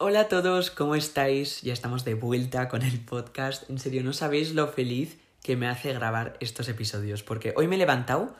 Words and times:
Hola 0.00 0.20
a 0.20 0.28
todos, 0.28 0.70
¿cómo 0.70 0.94
estáis? 0.94 1.60
Ya 1.62 1.72
estamos 1.72 2.04
de 2.04 2.14
vuelta 2.14 2.68
con 2.68 2.82
el 2.82 3.00
podcast. 3.00 3.68
En 3.68 3.80
serio, 3.80 4.04
no 4.04 4.12
sabéis 4.12 4.54
lo 4.54 4.68
feliz 4.68 5.18
que 5.42 5.56
me 5.56 5.66
hace 5.66 5.92
grabar 5.92 6.36
estos 6.38 6.68
episodios, 6.68 7.24
porque 7.24 7.52
hoy 7.56 7.66
me 7.66 7.74
he 7.74 7.78
levantado 7.78 8.32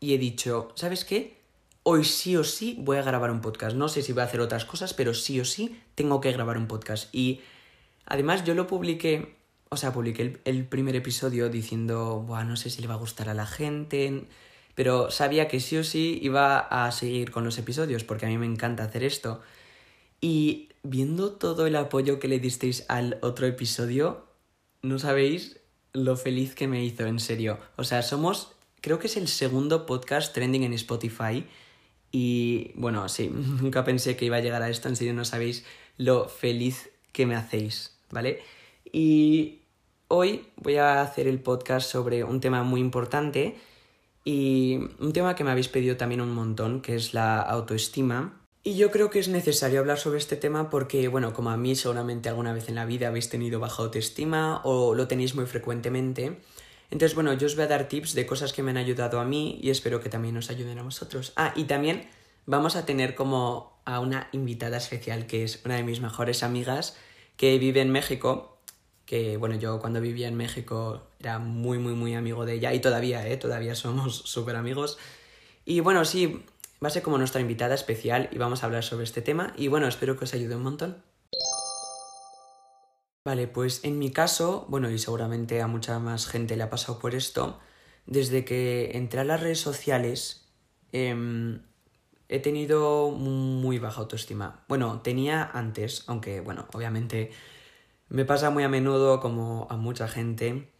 y 0.00 0.12
he 0.12 0.18
dicho, 0.18 0.70
¿sabes 0.74 1.06
qué? 1.06 1.38
Hoy 1.82 2.04
sí 2.04 2.36
o 2.36 2.44
sí 2.44 2.76
voy 2.78 2.98
a 2.98 3.02
grabar 3.02 3.30
un 3.30 3.40
podcast. 3.40 3.74
No 3.74 3.88
sé 3.88 4.02
si 4.02 4.12
voy 4.12 4.20
a 4.20 4.24
hacer 4.26 4.40
otras 4.40 4.66
cosas, 4.66 4.92
pero 4.92 5.14
sí 5.14 5.40
o 5.40 5.46
sí 5.46 5.80
tengo 5.94 6.20
que 6.20 6.30
grabar 6.30 6.58
un 6.58 6.66
podcast. 6.66 7.08
Y 7.14 7.40
además 8.04 8.44
yo 8.44 8.52
lo 8.52 8.66
publiqué, 8.66 9.34
o 9.70 9.78
sea, 9.78 9.94
publiqué 9.94 10.38
el, 10.44 10.66
primer 10.66 10.94
episodio 10.94 11.48
diciendo, 11.48 12.20
Buah, 12.20 12.44
no 12.44 12.56
sé 12.56 12.68
si 12.68 12.82
le 12.82 12.86
va 12.86 12.94
a 12.94 12.98
gustar 12.98 13.30
a 13.30 13.34
la 13.34 13.46
gente, 13.46 14.24
pero 14.74 15.10
sabía 15.10 15.48
que 15.48 15.60
sí 15.60 15.78
o 15.78 15.84
sí 15.84 16.18
iba 16.20 16.58
a 16.58 16.92
seguir 16.92 17.30
con 17.30 17.44
los 17.44 17.56
episodios, 17.56 18.04
porque 18.04 18.26
a 18.26 18.28
mí 18.28 18.36
me 18.36 18.44
encanta 18.44 18.84
hacer 18.84 19.04
esto. 19.04 19.40
Y 20.20 20.70
viendo 20.82 21.32
todo 21.32 21.66
el 21.66 21.76
apoyo 21.76 22.18
que 22.18 22.28
le 22.28 22.40
disteis 22.40 22.84
al 22.88 23.18
otro 23.22 23.46
episodio, 23.46 24.24
no 24.82 24.98
sabéis 24.98 25.60
lo 25.92 26.16
feliz 26.16 26.54
que 26.54 26.68
me 26.68 26.84
hizo, 26.84 27.06
en 27.06 27.20
serio. 27.20 27.58
O 27.76 27.84
sea, 27.84 28.02
somos, 28.02 28.52
creo 28.80 28.98
que 28.98 29.06
es 29.06 29.16
el 29.16 29.28
segundo 29.28 29.86
podcast 29.86 30.34
trending 30.34 30.64
en 30.64 30.72
Spotify. 30.74 31.46
Y 32.10 32.72
bueno, 32.74 33.08
sí, 33.08 33.28
nunca 33.32 33.84
pensé 33.84 34.16
que 34.16 34.24
iba 34.24 34.36
a 34.36 34.40
llegar 34.40 34.62
a 34.62 34.70
esto, 34.70 34.88
en 34.88 34.96
serio 34.96 35.14
no 35.14 35.24
sabéis 35.24 35.64
lo 35.96 36.28
feliz 36.28 36.90
que 37.12 37.26
me 37.26 37.34
hacéis, 37.34 37.96
¿vale? 38.10 38.40
Y 38.92 39.58
hoy 40.08 40.46
voy 40.56 40.76
a 40.76 41.02
hacer 41.02 41.26
el 41.26 41.40
podcast 41.40 41.90
sobre 41.90 42.24
un 42.24 42.40
tema 42.40 42.62
muy 42.62 42.80
importante 42.80 43.56
y 44.24 44.78
un 44.98 45.12
tema 45.12 45.34
que 45.34 45.44
me 45.44 45.50
habéis 45.50 45.68
pedido 45.68 45.96
también 45.96 46.20
un 46.20 46.32
montón, 46.32 46.80
que 46.80 46.94
es 46.94 47.14
la 47.14 47.40
autoestima. 47.40 48.37
Y 48.64 48.76
yo 48.76 48.90
creo 48.90 49.08
que 49.08 49.18
es 49.18 49.28
necesario 49.28 49.80
hablar 49.80 49.98
sobre 49.98 50.18
este 50.18 50.36
tema 50.36 50.68
porque, 50.68 51.08
bueno, 51.08 51.32
como 51.32 51.50
a 51.50 51.56
mí 51.56 51.74
seguramente 51.74 52.28
alguna 52.28 52.52
vez 52.52 52.68
en 52.68 52.74
la 52.74 52.84
vida 52.84 53.08
habéis 53.08 53.28
tenido 53.28 53.60
baja 53.60 53.82
autoestima 53.82 54.60
o 54.64 54.94
lo 54.94 55.08
tenéis 55.08 55.34
muy 55.34 55.46
frecuentemente. 55.46 56.38
Entonces, 56.90 57.14
bueno, 57.14 57.32
yo 57.34 57.46
os 57.46 57.54
voy 57.54 57.64
a 57.64 57.68
dar 57.68 57.88
tips 57.88 58.14
de 58.14 58.26
cosas 58.26 58.52
que 58.52 58.62
me 58.62 58.70
han 58.70 58.76
ayudado 58.76 59.20
a 59.20 59.24
mí 59.24 59.58
y 59.62 59.70
espero 59.70 60.00
que 60.00 60.08
también 60.08 60.36
os 60.36 60.50
ayuden 60.50 60.78
a 60.78 60.82
vosotros. 60.82 61.32
Ah, 61.36 61.52
y 61.54 61.64
también 61.64 62.08
vamos 62.46 62.76
a 62.76 62.86
tener 62.86 63.14
como 63.14 63.78
a 63.84 64.00
una 64.00 64.28
invitada 64.32 64.78
especial 64.78 65.26
que 65.26 65.44
es 65.44 65.62
una 65.64 65.76
de 65.76 65.82
mis 65.82 66.00
mejores 66.00 66.42
amigas 66.42 66.96
que 67.36 67.58
vive 67.58 67.80
en 67.80 67.90
México. 67.90 68.58
Que, 69.06 69.36
bueno, 69.36 69.56
yo 69.56 69.80
cuando 69.80 70.00
vivía 70.00 70.28
en 70.28 70.36
México 70.36 71.08
era 71.20 71.38
muy, 71.38 71.78
muy, 71.78 71.94
muy 71.94 72.14
amigo 72.14 72.44
de 72.44 72.54
ella 72.54 72.74
y 72.74 72.80
todavía, 72.80 73.26
¿eh? 73.26 73.36
Todavía 73.36 73.74
somos 73.74 74.16
súper 74.24 74.56
amigos. 74.56 74.98
Y 75.64 75.80
bueno, 75.80 76.04
sí, 76.04 76.42
va 76.82 76.88
a 76.88 76.90
ser 76.90 77.02
como 77.02 77.18
nuestra 77.18 77.40
invitada 77.40 77.74
especial 77.74 78.28
y 78.32 78.38
vamos 78.38 78.62
a 78.62 78.66
hablar 78.66 78.84
sobre 78.84 79.04
este 79.04 79.22
tema 79.22 79.52
y 79.56 79.68
bueno, 79.68 79.88
espero 79.88 80.16
que 80.16 80.24
os 80.24 80.34
ayude 80.34 80.56
un 80.56 80.62
montón. 80.62 81.02
Vale, 83.24 83.46
pues 83.46 83.84
en 83.84 83.98
mi 83.98 84.10
caso, 84.10 84.66
bueno, 84.68 84.90
y 84.90 84.98
seguramente 84.98 85.60
a 85.60 85.66
mucha 85.66 85.98
más 85.98 86.26
gente 86.26 86.56
le 86.56 86.62
ha 86.62 86.70
pasado 86.70 86.98
por 86.98 87.14
esto, 87.14 87.58
desde 88.06 88.44
que 88.44 88.92
entré 88.94 89.20
a 89.20 89.24
las 89.24 89.40
redes 89.40 89.60
sociales 89.60 90.48
eh, 90.92 91.60
he 92.28 92.40
tenido 92.40 93.10
muy 93.10 93.78
baja 93.78 94.00
autoestima. 94.00 94.64
Bueno, 94.68 95.00
tenía 95.02 95.50
antes, 95.52 96.04
aunque 96.06 96.40
bueno, 96.40 96.66
obviamente 96.72 97.30
me 98.08 98.24
pasa 98.24 98.50
muy 98.50 98.64
a 98.64 98.68
menudo 98.68 99.20
como 99.20 99.66
a 99.70 99.76
mucha 99.76 100.08
gente. 100.08 100.70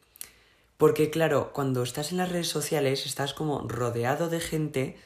Porque 0.77 1.11
claro, 1.11 1.53
cuando 1.53 1.83
estás 1.83 2.13
en 2.13 2.19
las 2.19 2.31
redes 2.31 2.49
sociales 2.49 3.07
estás 3.07 3.35
como 3.35 3.67
rodeado 3.67 4.29
de 4.29 4.41
gente 4.41 4.97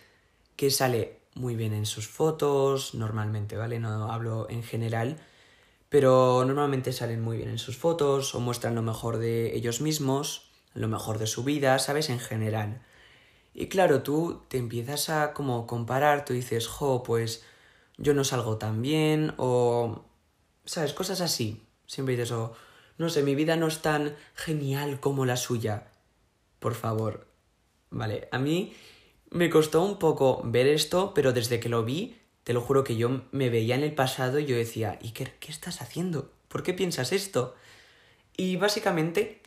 que 0.56 0.70
sale 0.70 1.20
muy 1.34 1.56
bien 1.56 1.72
en 1.72 1.86
sus 1.86 2.08
fotos, 2.08 2.94
normalmente, 2.94 3.56
¿vale? 3.56 3.78
No 3.78 4.12
hablo 4.12 4.48
en 4.50 4.62
general, 4.62 5.18
pero 5.88 6.44
normalmente 6.46 6.92
salen 6.92 7.22
muy 7.22 7.36
bien 7.36 7.50
en 7.50 7.58
sus 7.58 7.76
fotos 7.76 8.34
o 8.34 8.40
muestran 8.40 8.74
lo 8.74 8.82
mejor 8.82 9.18
de 9.18 9.56
ellos 9.56 9.80
mismos, 9.80 10.50
lo 10.74 10.88
mejor 10.88 11.18
de 11.18 11.26
su 11.26 11.44
vida, 11.44 11.78
¿sabes? 11.78 12.10
En 12.10 12.18
general. 12.18 12.82
Y 13.54 13.68
claro, 13.68 14.02
tú 14.02 14.42
te 14.48 14.58
empiezas 14.58 15.08
a 15.10 15.34
como 15.34 15.66
comparar, 15.66 16.24
tú 16.24 16.32
dices, 16.32 16.66
jo, 16.66 17.02
pues 17.02 17.44
yo 17.98 18.14
no 18.14 18.24
salgo 18.24 18.56
tan 18.58 18.80
bien 18.82 19.34
o, 19.36 20.04
¿sabes? 20.64 20.94
Cosas 20.94 21.20
así. 21.20 21.62
Siempre 21.86 22.16
dices, 22.16 22.32
oh, 22.32 22.54
no 22.98 23.08
sé, 23.08 23.22
mi 23.22 23.34
vida 23.34 23.56
no 23.56 23.66
es 23.66 23.82
tan 23.82 24.16
genial 24.34 25.00
como 25.00 25.26
la 25.26 25.36
suya. 25.36 25.88
Por 26.58 26.74
favor. 26.74 27.26
Vale, 27.90 28.28
a 28.32 28.38
mí 28.38 28.74
me 29.32 29.50
costó 29.50 29.82
un 29.82 29.98
poco 29.98 30.42
ver 30.44 30.66
esto, 30.66 31.12
pero 31.14 31.32
desde 31.32 31.58
que 31.58 31.68
lo 31.68 31.84
vi, 31.84 32.18
te 32.44 32.52
lo 32.52 32.60
juro 32.60 32.84
que 32.84 32.96
yo 32.96 33.22
me 33.32 33.50
veía 33.50 33.74
en 33.74 33.82
el 33.82 33.94
pasado 33.94 34.38
y 34.38 34.46
yo 34.46 34.56
decía, 34.56 34.98
Iker, 35.02 35.38
¿qué 35.38 35.50
estás 35.50 35.80
haciendo? 35.80 36.30
¿Por 36.48 36.62
qué 36.62 36.74
piensas 36.74 37.12
esto? 37.12 37.54
Y 38.36 38.56
básicamente 38.56 39.42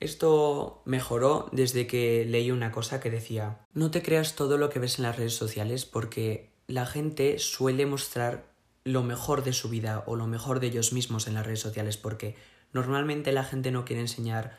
esto 0.00 0.82
mejoró 0.84 1.48
desde 1.52 1.86
que 1.86 2.24
leí 2.24 2.50
una 2.50 2.72
cosa 2.72 3.00
que 3.00 3.10
decía, 3.10 3.60
no 3.74 3.90
te 3.90 4.02
creas 4.02 4.34
todo 4.34 4.58
lo 4.58 4.70
que 4.70 4.80
ves 4.80 4.98
en 4.98 5.04
las 5.04 5.16
redes 5.16 5.34
sociales 5.34 5.84
porque 5.84 6.50
la 6.66 6.86
gente 6.86 7.38
suele 7.38 7.86
mostrar 7.86 8.50
lo 8.84 9.04
mejor 9.04 9.44
de 9.44 9.52
su 9.52 9.68
vida 9.68 10.02
o 10.06 10.16
lo 10.16 10.26
mejor 10.26 10.58
de 10.58 10.68
ellos 10.68 10.92
mismos 10.92 11.28
en 11.28 11.34
las 11.34 11.46
redes 11.46 11.60
sociales 11.60 11.96
porque 11.96 12.34
normalmente 12.72 13.30
la 13.30 13.44
gente 13.44 13.70
no 13.70 13.84
quiere 13.84 14.02
enseñar 14.02 14.58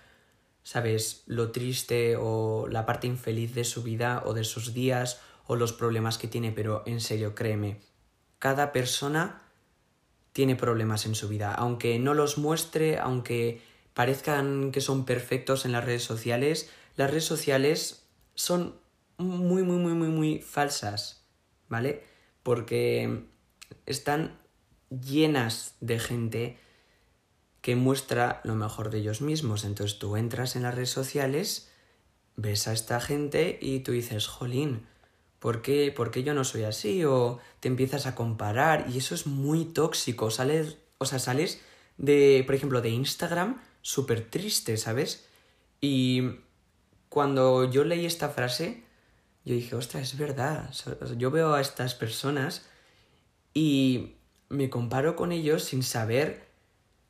sabes, 0.63 1.23
lo 1.27 1.51
triste 1.51 2.15
o 2.17 2.67
la 2.69 2.85
parte 2.85 3.07
infeliz 3.07 3.53
de 3.53 3.63
su 3.63 3.83
vida 3.83 4.23
o 4.25 4.33
de 4.33 4.43
sus 4.43 4.73
días 4.73 5.21
o 5.45 5.55
los 5.55 5.73
problemas 5.73 6.17
que 6.17 6.27
tiene, 6.27 6.51
pero 6.51 6.83
en 6.85 7.01
serio, 7.01 7.35
créeme, 7.35 7.81
cada 8.39 8.71
persona 8.71 9.41
tiene 10.31 10.55
problemas 10.55 11.05
en 11.05 11.15
su 11.15 11.27
vida, 11.27 11.53
aunque 11.53 11.99
no 11.99 12.13
los 12.13 12.37
muestre, 12.37 12.97
aunque 12.97 13.61
parezcan 13.93 14.71
que 14.71 14.81
son 14.81 15.05
perfectos 15.05 15.65
en 15.65 15.73
las 15.73 15.85
redes 15.85 16.03
sociales, 16.03 16.69
las 16.95 17.09
redes 17.09 17.25
sociales 17.25 18.07
son 18.33 18.75
muy, 19.17 19.63
muy, 19.63 19.77
muy, 19.77 19.93
muy, 19.93 20.07
muy 20.07 20.39
falsas, 20.39 21.25
¿vale? 21.69 22.03
Porque 22.41 23.25
están 23.85 24.39
llenas 24.89 25.75
de 25.81 25.99
gente 25.99 26.59
que 27.63 27.77
muestra 27.77 28.41
lo 28.43 28.55
mejor 28.55 28.89
de 28.89 28.97
ellos 28.99 29.21
mismos. 29.21 29.63
Entonces 29.63 29.97
tú 29.97 30.17
entras 30.17 30.57
en 30.57 30.63
las 30.63 30.75
redes 30.75 30.89
sociales, 30.89 31.69
ves 32.35 32.67
a 32.67 32.73
esta 32.73 32.99
gente 32.99 33.57
y 33.61 33.79
tú 33.79 33.93
dices, 33.93 34.27
jolín, 34.27 34.85
¿por 35.39 35.61
qué, 35.61 35.93
¿por 35.95 36.11
qué 36.11 36.23
yo 36.23 36.33
no 36.33 36.43
soy 36.43 36.63
así? 36.63 37.05
O 37.05 37.39
te 37.61 37.69
empiezas 37.69 38.05
a 38.05 38.15
comparar 38.15 38.87
y 38.93 38.97
eso 38.97 39.15
es 39.15 39.27
muy 39.27 39.63
tóxico. 39.63 40.29
Sales, 40.29 40.75
o 40.97 41.05
sea, 41.05 41.19
sales 41.19 41.61
de, 41.97 42.43
por 42.45 42.53
ejemplo, 42.53 42.81
de 42.81 42.89
Instagram 42.89 43.61
súper 43.81 44.29
triste, 44.29 44.75
¿sabes? 44.75 45.25
Y 45.79 46.41
cuando 47.07 47.71
yo 47.71 47.85
leí 47.85 48.05
esta 48.05 48.27
frase, 48.27 48.83
yo 49.45 49.55
dije, 49.55 49.73
ostras, 49.77 50.11
es 50.11 50.17
verdad. 50.17 50.69
Yo 51.17 51.31
veo 51.31 51.53
a 51.53 51.61
estas 51.61 51.95
personas 51.95 52.65
y 53.53 54.17
me 54.49 54.69
comparo 54.69 55.15
con 55.15 55.31
ellos 55.31 55.63
sin 55.63 55.81
saber 55.81 56.51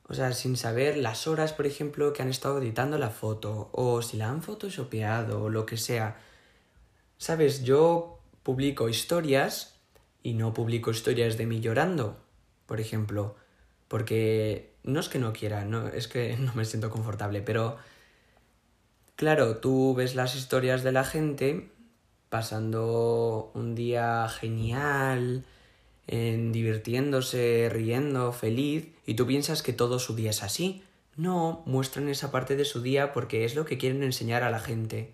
o 0.08 0.14
sea, 0.14 0.34
sin 0.34 0.58
saber 0.58 0.98
las 0.98 1.28
horas, 1.28 1.54
por 1.54 1.66
ejemplo, 1.66 2.14
que 2.14 2.22
han 2.22 2.30
estado 2.30 2.60
editando 2.60 2.98
la 2.98 3.10
foto, 3.10 3.70
o 3.72 4.02
si 4.02 4.18
la 4.18 4.30
han 4.30 4.42
photoshopeado, 4.42 5.44
o 5.44 5.50
lo 5.50 5.66
que 5.66 5.78
sea. 5.78 6.18
Sabes, 7.18 7.64
yo 7.64 8.20
publico 8.44 8.90
historias 8.90 9.80
y 10.22 10.34
no 10.34 10.54
publico 10.54 10.92
historias 10.92 11.38
de 11.38 11.46
mí 11.46 11.62
llorando, 11.62 12.18
por 12.66 12.82
ejemplo, 12.82 13.36
porque 13.88 14.74
no 14.84 15.00
es 15.00 15.10
que 15.10 15.20
no 15.20 15.34
quiera, 15.34 15.66
no, 15.66 15.88
es 15.88 16.08
que 16.08 16.36
no 16.40 16.54
me 16.54 16.66
siento 16.66 16.90
confortable, 16.90 17.42
pero 17.42 17.78
claro, 19.16 19.58
tú 19.58 19.96
ves 19.96 20.16
las 20.16 20.36
historias 20.36 20.84
de 20.84 20.92
la 20.92 21.06
gente 21.06 21.72
pasando 22.30 23.52
un 23.54 23.76
día 23.76 24.28
genial, 24.28 25.46
en 26.08 26.52
divirtiéndose, 26.52 27.70
riendo, 27.72 28.32
feliz, 28.34 28.90
y 29.06 29.16
tú 29.16 29.26
piensas 29.28 29.64
que 29.64 29.74
todo 29.74 30.00
su 30.00 30.16
día 30.16 30.32
es 30.32 30.44
así. 30.44 30.84
No, 31.16 31.64
muestran 31.66 32.10
esa 32.10 32.32
parte 32.32 32.56
de 32.56 32.66
su 32.66 32.82
día 32.82 33.14
porque 33.14 33.46
es 33.46 33.56
lo 33.56 33.66
que 33.66 33.78
quieren 33.78 34.04
enseñar 34.04 34.44
a 34.44 34.50
la 34.50 34.60
gente. 34.60 35.14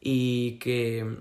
Y 0.00 0.58
que 0.58 1.18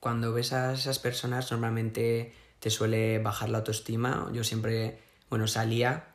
cuando 0.00 0.32
ves 0.32 0.52
a 0.52 0.72
esas 0.72 0.98
personas 0.98 1.50
normalmente 1.50 2.32
te 2.60 2.70
suele 2.70 3.18
bajar 3.18 3.48
la 3.48 3.58
autoestima. 3.58 4.30
Yo 4.32 4.44
siempre, 4.44 5.00
bueno, 5.28 5.48
salía 5.48 6.14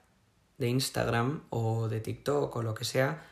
de 0.57 0.69
Instagram 0.69 1.44
o 1.50 1.89
de 1.89 2.00
TikTok 2.00 2.56
o 2.56 2.63
lo 2.63 2.74
que 2.74 2.86
sea 2.86 3.25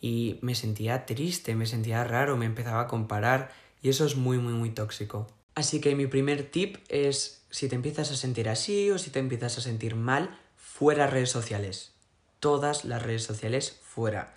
y 0.00 0.38
me 0.42 0.54
sentía 0.54 1.06
triste, 1.06 1.54
me 1.54 1.66
sentía 1.66 2.04
raro, 2.04 2.36
me 2.36 2.46
empezaba 2.46 2.82
a 2.82 2.86
comparar 2.86 3.52
y 3.82 3.90
eso 3.90 4.04
es 4.04 4.16
muy, 4.16 4.38
muy, 4.38 4.54
muy 4.54 4.70
tóxico. 4.70 5.26
Así 5.54 5.80
que 5.80 5.94
mi 5.94 6.06
primer 6.06 6.50
tip 6.50 6.76
es 6.88 7.42
si 7.50 7.68
te 7.68 7.74
empiezas 7.74 8.10
a 8.10 8.16
sentir 8.16 8.48
así 8.48 8.90
o 8.90 8.98
si 8.98 9.10
te 9.10 9.18
empiezas 9.18 9.58
a 9.58 9.60
sentir 9.60 9.94
mal, 9.94 10.38
fuera 10.56 11.06
redes 11.06 11.30
sociales. 11.30 11.92
Todas 12.38 12.84
las 12.84 13.02
redes 13.02 13.24
sociales 13.24 13.78
fuera. 13.82 14.34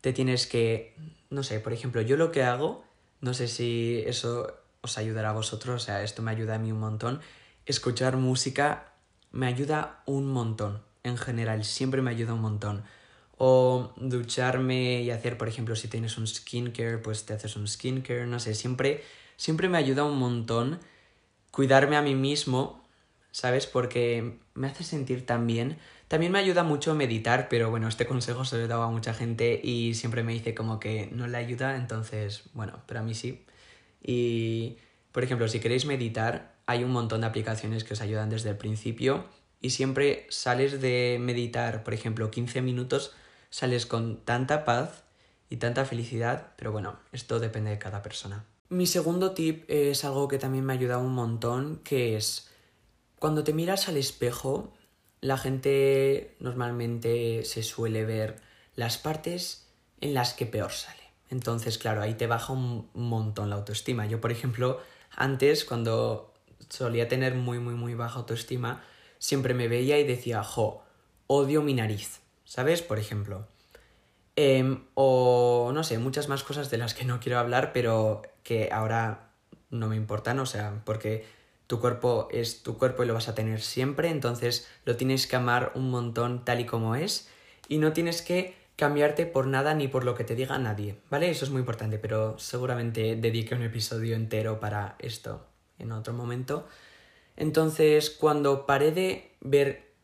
Te 0.00 0.12
tienes 0.12 0.46
que, 0.46 0.94
no 1.30 1.42
sé, 1.42 1.60
por 1.60 1.72
ejemplo, 1.72 2.02
yo 2.02 2.16
lo 2.16 2.32
que 2.32 2.42
hago, 2.42 2.84
no 3.20 3.34
sé 3.34 3.48
si 3.48 4.02
eso 4.06 4.52
os 4.80 4.98
ayudará 4.98 5.30
a 5.30 5.34
vosotros, 5.34 5.82
o 5.82 5.84
sea, 5.84 6.02
esto 6.02 6.22
me 6.22 6.30
ayuda 6.30 6.56
a 6.56 6.58
mí 6.58 6.72
un 6.72 6.80
montón, 6.80 7.20
escuchar 7.64 8.16
música 8.16 8.92
me 9.32 9.46
ayuda 9.46 10.02
un 10.06 10.26
montón. 10.26 10.82
En 11.02 11.16
general, 11.16 11.64
siempre 11.64 12.02
me 12.02 12.10
ayuda 12.10 12.34
un 12.34 12.40
montón. 12.40 12.84
O 13.36 13.92
ducharme 13.96 15.02
y 15.02 15.10
hacer, 15.10 15.36
por 15.36 15.48
ejemplo, 15.48 15.74
si 15.74 15.88
tienes 15.88 16.16
un 16.18 16.26
skincare, 16.26 16.98
pues 16.98 17.26
te 17.26 17.34
haces 17.34 17.56
un 17.56 17.66
skincare, 17.66 18.26
no 18.26 18.38
sé, 18.38 18.54
siempre, 18.54 19.02
siempre 19.36 19.68
me 19.68 19.78
ayuda 19.78 20.04
un 20.04 20.18
montón 20.18 20.80
cuidarme 21.54 21.96
a 21.96 22.02
mí 22.02 22.16
mismo, 22.16 22.84
¿sabes? 23.30 23.66
Porque 23.66 24.38
me 24.54 24.66
hace 24.66 24.82
sentir 24.82 25.24
tan 25.24 25.46
bien. 25.46 25.78
También 26.08 26.32
me 26.32 26.40
ayuda 26.40 26.64
mucho 26.64 26.96
meditar, 26.96 27.48
pero 27.48 27.70
bueno, 27.70 27.86
este 27.86 28.06
consejo 28.08 28.44
se 28.44 28.58
lo 28.58 28.64
he 28.64 28.66
dado 28.66 28.82
a 28.82 28.90
mucha 28.90 29.14
gente 29.14 29.60
y 29.62 29.94
siempre 29.94 30.24
me 30.24 30.32
dice 30.32 30.54
como 30.54 30.80
que 30.80 31.08
no 31.12 31.28
le 31.28 31.36
ayuda, 31.36 31.76
entonces, 31.76 32.50
bueno, 32.54 32.82
pero 32.86 33.00
a 33.00 33.02
mí 33.04 33.14
sí. 33.14 33.44
Y, 34.02 34.78
por 35.12 35.22
ejemplo, 35.22 35.46
si 35.46 35.60
queréis 35.60 35.86
meditar, 35.86 36.56
hay 36.66 36.82
un 36.82 36.90
montón 36.90 37.20
de 37.20 37.28
aplicaciones 37.28 37.84
que 37.84 37.94
os 37.94 38.00
ayudan 38.00 38.30
desde 38.30 38.50
el 38.50 38.56
principio 38.56 39.26
y 39.60 39.70
siempre 39.70 40.26
sales 40.30 40.80
de 40.80 41.18
meditar, 41.20 41.84
por 41.84 41.94
ejemplo, 41.94 42.30
15 42.30 42.62
minutos 42.62 43.14
sales 43.50 43.86
con 43.86 44.24
tanta 44.24 44.64
paz 44.64 45.04
y 45.48 45.58
tanta 45.58 45.84
felicidad, 45.84 46.52
pero 46.56 46.72
bueno, 46.72 46.98
esto 47.12 47.38
depende 47.38 47.70
de 47.70 47.78
cada 47.78 48.02
persona. 48.02 48.44
Mi 48.68 48.86
segundo 48.86 49.32
tip 49.32 49.64
es 49.68 50.04
algo 50.04 50.26
que 50.28 50.38
también 50.38 50.64
me 50.64 50.72
ha 50.72 50.76
ayudado 50.76 51.02
un 51.02 51.14
montón, 51.14 51.80
que 51.84 52.16
es 52.16 52.50
cuando 53.18 53.44
te 53.44 53.52
miras 53.52 53.88
al 53.88 53.96
espejo, 53.96 54.72
la 55.20 55.38
gente 55.38 56.36
normalmente 56.40 57.44
se 57.44 57.62
suele 57.62 58.04
ver 58.04 58.36
las 58.74 58.98
partes 58.98 59.68
en 60.00 60.14
las 60.14 60.34
que 60.34 60.46
peor 60.46 60.72
sale. 60.72 61.02
Entonces, 61.30 61.78
claro, 61.78 62.02
ahí 62.02 62.14
te 62.14 62.26
baja 62.26 62.52
un 62.52 62.90
montón 62.92 63.50
la 63.50 63.56
autoestima. 63.56 64.06
Yo, 64.06 64.20
por 64.20 64.30
ejemplo, 64.32 64.80
antes, 65.16 65.64
cuando 65.64 66.34
solía 66.68 67.08
tener 67.08 67.34
muy, 67.34 67.58
muy, 67.58 67.74
muy 67.74 67.94
baja 67.94 68.18
autoestima, 68.18 68.82
siempre 69.18 69.54
me 69.54 69.68
veía 69.68 69.98
y 69.98 70.04
decía, 70.04 70.42
jo, 70.42 70.82
odio 71.26 71.62
mi 71.62 71.74
nariz. 71.74 72.20
¿Sabes? 72.44 72.82
Por 72.82 72.98
ejemplo. 72.98 73.48
Em, 74.36 74.84
o 74.94 75.70
no 75.72 75.84
sé, 75.84 75.98
muchas 75.98 76.28
más 76.28 76.42
cosas 76.42 76.70
de 76.70 76.78
las 76.78 76.94
que 76.94 77.04
no 77.04 77.20
quiero 77.20 77.38
hablar, 77.38 77.72
pero 77.72 78.22
que 78.44 78.68
ahora 78.70 79.32
no 79.70 79.88
me 79.88 79.96
importan, 79.96 80.38
o 80.38 80.46
sea, 80.46 80.82
porque 80.84 81.26
tu 81.66 81.80
cuerpo 81.80 82.28
es 82.30 82.62
tu 82.62 82.78
cuerpo 82.78 83.02
y 83.02 83.06
lo 83.06 83.14
vas 83.14 83.28
a 83.28 83.34
tener 83.34 83.60
siempre, 83.60 84.10
entonces 84.10 84.68
lo 84.84 84.96
tienes 84.96 85.26
que 85.26 85.34
amar 85.34 85.72
un 85.74 85.90
montón 85.90 86.44
tal 86.44 86.60
y 86.60 86.66
como 86.66 86.94
es 86.94 87.28
y 87.68 87.78
no 87.78 87.92
tienes 87.92 88.22
que 88.22 88.54
cambiarte 88.76 89.26
por 89.26 89.46
nada 89.46 89.74
ni 89.74 89.88
por 89.88 90.04
lo 90.04 90.14
que 90.14 90.24
te 90.24 90.34
diga 90.34 90.58
nadie, 90.58 91.00
¿vale? 91.10 91.30
Eso 91.30 91.44
es 91.44 91.50
muy 91.50 91.60
importante, 91.60 91.98
pero 91.98 92.38
seguramente 92.38 93.16
dedique 93.16 93.54
un 93.54 93.62
episodio 93.62 94.14
entero 94.14 94.60
para 94.60 94.96
esto 94.98 95.46
en 95.78 95.92
otro 95.92 96.12
momento. 96.12 96.68
Entonces, 97.36 98.10
cuando 98.10 98.66
paré 98.66 98.92
de 98.92 99.36
ver 99.40 99.94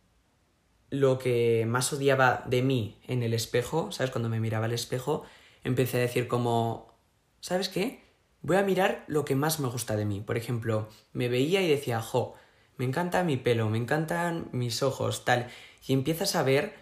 lo 0.91 1.19
que 1.19 1.65
más 1.69 1.93
odiaba 1.93 2.45
de 2.47 2.63
mí 2.63 3.01
en 3.07 3.23
el 3.23 3.35
espejo, 3.35 3.93
¿sabes? 3.93 4.11
Cuando 4.11 4.29
me 4.29 4.41
miraba 4.41 4.65
al 4.65 4.73
espejo, 4.73 5.25
empecé 5.63 5.99
a 5.99 6.01
decir 6.01 6.27
como, 6.27 6.99
¿sabes 7.41 7.69
qué? 7.69 8.10
Voy 8.43 8.57
a 8.57 8.63
mirar 8.63 9.05
lo 9.07 9.25
que 9.25 9.35
más 9.35 9.61
me 9.61 9.69
gusta 9.69 9.97
de 9.97 10.05
mí. 10.05 10.21
Por 10.21 10.37
ejemplo, 10.37 10.89
me 11.13 11.29
veía 11.29 11.63
y 11.63 11.69
decía, 11.69 12.01
jo, 12.01 12.35
me 12.77 12.85
encanta 12.85 13.23
mi 13.25 13.37
pelo, 13.37 13.69
me 13.69 13.79
encantan 13.79 14.49
mis 14.53 14.83
ojos, 14.83 15.25
tal. 15.25 15.49
Y 15.87 15.93
empiezas 15.93 16.35
a 16.37 16.43
ver 16.43 16.75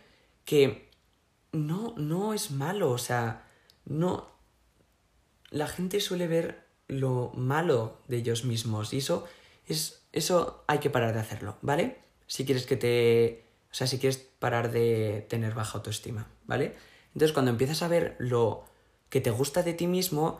que 0.45 0.91
no, 1.53 1.95
no 1.97 2.35
es 2.35 2.51
malo, 2.51 2.91
o 2.91 2.99
sea, 2.99 3.47
no... 3.85 4.29
La 5.51 5.67
gente 5.67 6.01
suele 6.01 6.27
ver 6.27 6.67
lo 6.89 7.33
malo 7.35 8.01
de 8.07 8.19
ellos 8.19 8.45
mismos 8.45 8.93
y 8.93 8.99
eso 8.99 9.27
es 9.67 10.07
eso 10.13 10.65
hay 10.67 10.79
que 10.79 10.91
parar 10.91 11.15
de 11.15 11.21
hacerlo, 11.21 11.59
¿vale? 11.63 11.99
Si 12.27 12.45
quieres 12.45 12.67
que 12.67 12.77
te 12.77 13.49
o 13.71 13.75
sea, 13.75 13.87
si 13.87 13.99
quieres 13.99 14.19
parar 14.39 14.71
de 14.73 15.27
tener 15.29 15.55
baja 15.55 15.79
autoestima, 15.79 16.29
¿vale? 16.47 16.75
Entonces, 17.09 17.33
cuando 17.33 17.51
empiezas 17.51 17.83
a 17.83 17.89
ver 17.89 18.17
lo 18.19 18.65
que 19.11 19.21
te 19.21 19.31
gusta 19.31 19.63
de 19.63 19.75
ti 19.75 19.87
mismo, 19.87 20.39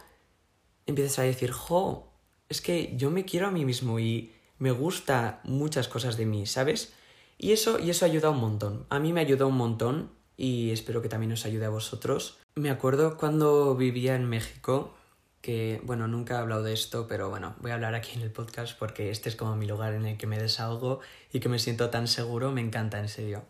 empiezas 0.91 1.19
a 1.19 1.23
decir, 1.23 1.51
jo, 1.53 2.13
es 2.49 2.61
que 2.61 2.95
yo 2.97 3.11
me 3.11 3.25
quiero 3.25 3.47
a 3.47 3.51
mí 3.51 3.65
mismo 3.65 3.99
y 3.99 4.33
me 4.59 4.71
gusta 4.71 5.41
muchas 5.45 5.89
cosas 5.89 6.17
de 6.17 6.27
mí, 6.27 6.47
¿sabes? 6.47 6.95
Y 7.39 7.53
eso, 7.53 7.79
y 7.79 7.91
eso 7.91 8.05
ayuda 8.05 8.31
un 8.31 8.41
montón. 8.41 8.87
A 8.91 8.99
mí 8.99 9.13
me 9.13 9.21
ayuda 9.21 9.47
un 9.47 9.57
montón 9.57 10.11
y 10.37 10.71
espero 10.71 11.03
que 11.03 11.09
también 11.09 11.33
os 11.33 11.45
ayude 11.45 11.67
a 11.67 11.71
vosotros. 11.71 12.39
Me 12.55 12.71
acuerdo 12.71 13.17
cuando 13.17 13.77
vivía 13.77 14.17
en 14.17 14.29
México, 14.29 14.95
que, 15.41 15.81
bueno, 15.85 16.09
nunca 16.09 16.35
he 16.35 16.39
hablado 16.39 16.63
de 16.65 16.73
esto, 16.73 17.07
pero 17.07 17.31
bueno, 17.31 17.55
voy 17.61 17.71
a 17.71 17.75
hablar 17.75 17.95
aquí 17.95 18.17
en 18.17 18.23
el 18.23 18.33
podcast 18.33 18.77
porque 18.77 19.11
este 19.11 19.29
es 19.29 19.37
como 19.37 19.55
mi 19.57 19.67
lugar 19.67 19.95
en 19.95 20.07
el 20.07 20.17
que 20.17 20.27
me 20.27 20.39
desahogo 20.39 21.01
y 21.33 21.41
que 21.41 21.49
me 21.49 21.59
siento 21.59 21.91
tan 21.91 22.09
seguro, 22.09 22.51
me 22.51 22.61
encanta, 22.61 22.99
en 22.99 23.09
serio. 23.09 23.45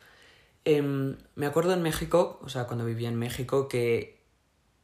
Em, 0.65 1.17
me 1.35 1.47
acuerdo 1.47 1.73
en 1.73 1.83
México, 1.83 2.41
o 2.43 2.49
sea, 2.51 2.67
cuando 2.67 2.85
vivía 2.85 3.09
en 3.09 3.17
México, 3.17 3.69
que 3.69 4.18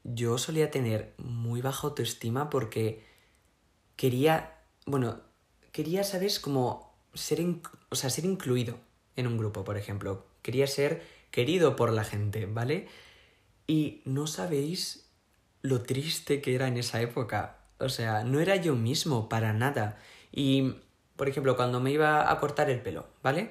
yo 0.05 0.39
solía 0.39 0.71
tener 0.71 1.15
muy 1.19 1.63
baja 1.63 1.89
autoestima 1.89 2.51
porque 2.51 3.05
quería, 3.97 4.59
bueno, 4.87 5.21
quería, 5.73 6.05
¿sabes? 6.05 6.39
Como 6.39 6.95
ser, 7.15 7.45
o 7.91 7.97
sea, 7.97 8.11
ser 8.11 8.27
incluido 8.27 8.79
en 9.17 9.27
un 9.27 9.39
grupo, 9.39 9.65
por 9.65 9.77
ejemplo. 9.77 10.27
Quería 10.43 10.67
ser 10.67 11.03
querido 11.31 11.75
por 11.75 11.93
la 11.93 12.05
gente, 12.05 12.47
¿vale? 12.47 12.87
Y 13.67 14.03
no 14.05 14.27
sabéis 14.27 15.11
lo 15.63 15.83
triste 15.83 16.43
que 16.43 16.55
era 16.55 16.69
en 16.69 16.77
esa 16.77 17.01
época. 17.01 17.59
O 17.79 17.89
sea, 17.89 18.25
no 18.25 18.41
era 18.41 18.57
yo 18.57 18.77
mismo 18.77 19.29
para 19.29 19.53
nada. 19.53 19.99
Y, 20.31 20.77
por 21.17 21.29
ejemplo, 21.29 21.57
cuando 21.57 21.81
me 21.81 21.91
iba 21.91 22.31
a 22.31 22.39
cortar 22.39 22.69
el 22.69 22.83
pelo, 22.83 23.07
¿vale? 23.23 23.51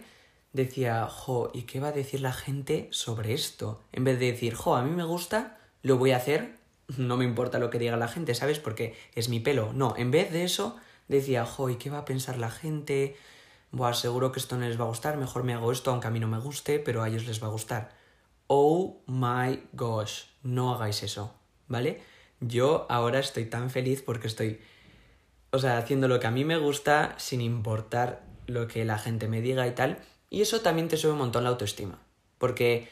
Decía, 0.53 1.07
jo, 1.07 1.49
¿y 1.53 1.63
qué 1.63 1.79
va 1.79 1.87
a 1.87 1.91
decir 1.93 2.21
la 2.21 2.31
gente 2.31 2.87
sobre 2.91 3.33
esto? 3.33 3.81
En 3.91 4.03
vez 4.03 4.19
de 4.19 4.31
decir, 4.31 4.53
jo, 4.53 4.75
a 4.75 4.83
mí 4.83 4.91
me 4.91 5.03
gusta, 5.03 5.57
lo 5.83 5.97
voy 5.97 6.11
a 6.11 6.17
hacer, 6.17 6.57
no 6.97 7.15
me 7.15 7.25
importa 7.25 7.59
lo 7.59 7.69
que 7.69 7.77
diga 7.77 7.95
la 7.95 8.07
gente, 8.07 8.33
¿sabes? 8.33 8.57
Porque 8.57 8.95
es 9.13 9.29
mi 9.29 9.39
pelo. 9.39 9.71
No, 9.73 9.93
en 9.95 10.09
vez 10.09 10.31
de 10.31 10.43
eso, 10.43 10.75
decía, 11.07 11.45
jo, 11.45 11.69
¿y 11.69 11.75
qué 11.75 11.91
va 11.91 11.99
a 11.99 12.05
pensar 12.05 12.39
la 12.39 12.49
gente? 12.49 13.15
Buah, 13.71 13.93
seguro 13.93 14.31
que 14.31 14.39
esto 14.39 14.57
no 14.57 14.65
les 14.65 14.79
va 14.79 14.85
a 14.85 14.87
gustar, 14.87 15.17
mejor 15.17 15.43
me 15.43 15.53
hago 15.53 15.71
esto 15.71 15.91
aunque 15.91 16.07
a 16.07 16.11
mí 16.11 16.19
no 16.19 16.27
me 16.27 16.39
guste, 16.39 16.79
pero 16.79 17.03
a 17.03 17.07
ellos 17.09 17.27
les 17.27 17.43
va 17.43 17.47
a 17.47 17.51
gustar. 17.51 17.91
Oh 18.47 19.03
my 19.05 19.63
gosh, 19.73 20.23
no 20.41 20.73
hagáis 20.73 21.03
eso. 21.03 21.35
¿vale? 21.67 22.01
Yo 22.39 22.85
ahora 22.89 23.19
estoy 23.19 23.45
tan 23.45 23.69
feliz 23.69 24.01
porque 24.01 24.27
estoy, 24.27 24.59
o 25.51 25.59
sea, 25.59 25.77
haciendo 25.77 26.07
lo 26.07 26.19
que 26.19 26.27
a 26.27 26.31
mí 26.31 26.45
me 26.45 26.57
gusta 26.57 27.15
sin 27.17 27.41
importar 27.41 28.23
lo 28.47 28.67
que 28.67 28.85
la 28.85 28.97
gente 28.97 29.27
me 29.27 29.41
diga 29.41 29.67
y 29.67 29.71
tal. 29.71 29.99
Y 30.29 30.41
eso 30.41 30.61
también 30.61 30.87
te 30.87 30.97
sube 30.97 31.13
un 31.13 31.19
montón 31.19 31.43
la 31.43 31.49
autoestima. 31.49 31.99
Porque 32.37 32.89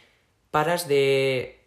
paras 0.51 0.87
de. 0.87 1.60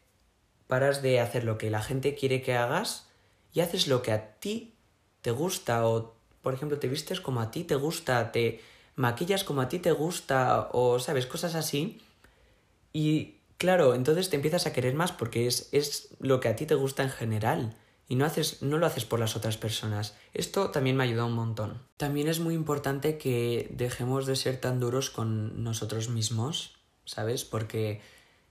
Paras 0.66 1.02
de 1.02 1.20
hacer 1.20 1.44
lo 1.44 1.58
que 1.58 1.70
la 1.70 1.82
gente 1.82 2.14
quiere 2.14 2.42
que 2.42 2.54
hagas 2.54 3.08
y 3.52 3.60
haces 3.60 3.86
lo 3.86 4.02
que 4.02 4.12
a 4.12 4.34
ti 4.34 4.74
te 5.22 5.30
gusta. 5.30 5.86
O, 5.86 6.14
por 6.42 6.54
ejemplo, 6.54 6.78
te 6.78 6.88
vistes 6.88 7.20
como 7.20 7.40
a 7.40 7.50
ti 7.50 7.64
te 7.64 7.74
gusta, 7.74 8.32
te 8.32 8.60
maquillas 8.96 9.44
como 9.44 9.60
a 9.60 9.68
ti 9.68 9.78
te 9.78 9.92
gusta, 9.92 10.68
o 10.72 10.98
sabes, 10.98 11.26
cosas 11.26 11.54
así. 11.54 12.00
Y 12.92 13.34
Claro, 13.64 13.94
entonces 13.94 14.30
te 14.30 14.36
empiezas 14.36 14.66
a 14.66 14.72
querer 14.72 14.94
más 14.94 15.12
porque 15.12 15.46
es, 15.46 15.68
es 15.72 16.08
lo 16.18 16.40
que 16.40 16.48
a 16.48 16.56
ti 16.56 16.66
te 16.66 16.74
gusta 16.74 17.02
en 17.02 17.10
general 17.10 17.76
y 18.08 18.16
no, 18.16 18.26
haces, 18.26 18.62
no 18.62 18.78
lo 18.78 18.86
haces 18.86 19.04
por 19.04 19.20
las 19.20 19.36
otras 19.36 19.56
personas. 19.56 20.16
Esto 20.34 20.70
también 20.70 20.96
me 20.96 21.04
ayuda 21.04 21.24
un 21.24 21.32
montón. 21.32 21.80
También 21.96 22.28
es 22.28 22.40
muy 22.40 22.54
importante 22.54 23.16
que 23.16 23.70
dejemos 23.72 24.26
de 24.26 24.36
ser 24.36 24.60
tan 24.60 24.80
duros 24.80 25.08
con 25.08 25.62
nosotros 25.62 26.08
mismos, 26.08 26.76
¿sabes? 27.04 27.44
Porque 27.44 28.02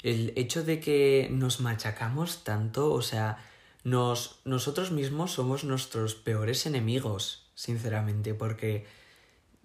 el 0.04 0.34
hecho 0.36 0.64
de 0.64 0.80
que 0.80 1.30
nos 1.32 1.60
machacamos 1.60 2.44
tanto, 2.44 2.92
o 2.92 3.02
sea, 3.02 3.38
nos, 3.84 4.42
nosotros 4.46 4.92
mismos 4.92 5.32
somos 5.32 5.64
nuestros 5.64 6.16
peores 6.16 6.66
enemigos, 6.66 7.50
sinceramente, 7.56 8.34
porque 8.34 8.86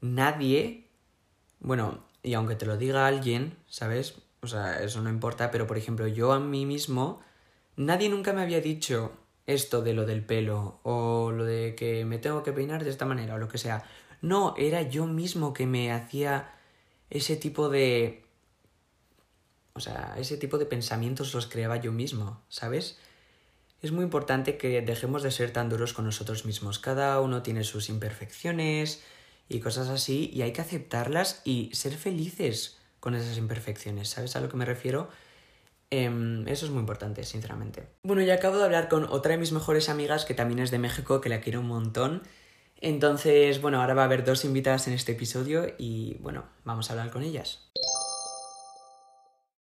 nadie, 0.01 0.87
bueno, 1.61 2.05
y 2.23 2.35
aunque 2.35 2.55
te 2.55 2.67
lo 2.67 2.77
diga 2.77 3.07
alguien, 3.07 3.57
¿sabes? 3.67 4.15
O 4.41 4.47
sea, 4.47 4.83
eso 4.83 5.03
no 5.03 5.11
importa, 5.11 5.51
pero 5.51 5.67
por 5.67 5.77
ejemplo, 5.77 6.07
yo 6.07 6.33
a 6.33 6.41
mí 6.41 6.67
mismo, 6.67 7.21
nadie 7.77 8.09
nunca 8.09 8.33
me 8.33 8.43
había 8.43 8.61
dicho 8.61 9.13
esto 9.47 9.83
de 9.83 9.95
lo 9.95 10.05
del 10.05 10.25
pelo 10.25 10.79
o 10.83 11.33
lo 11.33 11.45
de 11.45 11.75
que 11.75 12.05
me 12.05 12.19
tengo 12.19 12.43
que 12.43 12.53
peinar 12.53 12.85
de 12.85 12.91
esta 12.91 13.07
manera 13.07 13.35
o 13.35 13.39
lo 13.39 13.49
que 13.49 13.59
sea. 13.59 13.85
No, 14.21 14.55
era 14.57 14.83
yo 14.83 15.07
mismo 15.07 15.53
que 15.53 15.67
me 15.67 15.91
hacía 15.93 16.53
ese 17.11 17.37
tipo 17.37 17.69
de... 17.69 18.25
O 19.79 19.81
sea, 19.81 20.15
ese 20.19 20.37
tipo 20.37 20.59
de 20.59 20.67
pensamientos 20.67 21.33
los 21.33 21.47
creaba 21.47 21.77
yo 21.77 21.93
mismo, 21.93 22.43
¿sabes? 22.49 22.99
Es 23.81 23.93
muy 23.93 24.05
importante 24.05 24.59
que 24.59 24.83
dejemos 24.83 25.23
de 25.23 25.31
ser 25.31 25.53
tan 25.53 25.69
duros 25.69 25.95
con 25.95 26.05
nosotros 26.05 26.45
mismos. 26.45 26.81
Cada 26.81 27.21
uno 27.21 27.43
tiene 27.43 27.63
sus 27.63 27.89
imperfecciones 27.89 29.03
y 29.49 29.61
cosas 29.61 29.89
así 29.89 30.31
y 30.35 30.43
hay 30.43 30.53
que 30.53 30.61
aceptarlas 30.61 31.41
y 31.45 31.71
ser 31.73 31.95
felices 31.95 32.77
con 32.99 33.15
esas 33.15 33.39
imperfecciones, 33.39 34.09
¿sabes 34.09 34.35
a 34.35 34.41
lo 34.41 34.49
que 34.49 34.57
me 34.57 34.65
refiero? 34.65 35.09
Em, 35.91 36.47
eso 36.49 36.67
es 36.67 36.73
muy 36.73 36.81
importante, 36.81 37.23
sinceramente. 37.23 37.87
Bueno, 38.03 38.23
ya 38.23 38.35
acabo 38.35 38.59
de 38.59 38.65
hablar 38.65 38.89
con 38.89 39.05
otra 39.05 39.33
de 39.33 39.39
mis 39.39 39.53
mejores 39.53 39.89
amigas 39.89 40.25
que 40.25 40.35
también 40.35 40.59
es 40.59 40.73
de 40.73 40.79
México, 40.79 41.21
que 41.21 41.29
la 41.29 41.41
quiero 41.41 41.61
un 41.61 41.69
montón. 41.69 42.23
Entonces, 42.81 43.61
bueno, 43.61 43.81
ahora 43.81 43.95
va 43.95 44.03
a 44.03 44.05
haber 44.07 44.25
dos 44.25 44.45
invitadas 44.45 44.89
en 44.89 44.95
este 44.95 45.13
episodio 45.13 45.75
y 45.79 46.17
bueno, 46.21 46.45
vamos 46.65 46.91
a 46.91 46.93
hablar 46.93 47.11
con 47.11 47.23
ellas. 47.23 47.71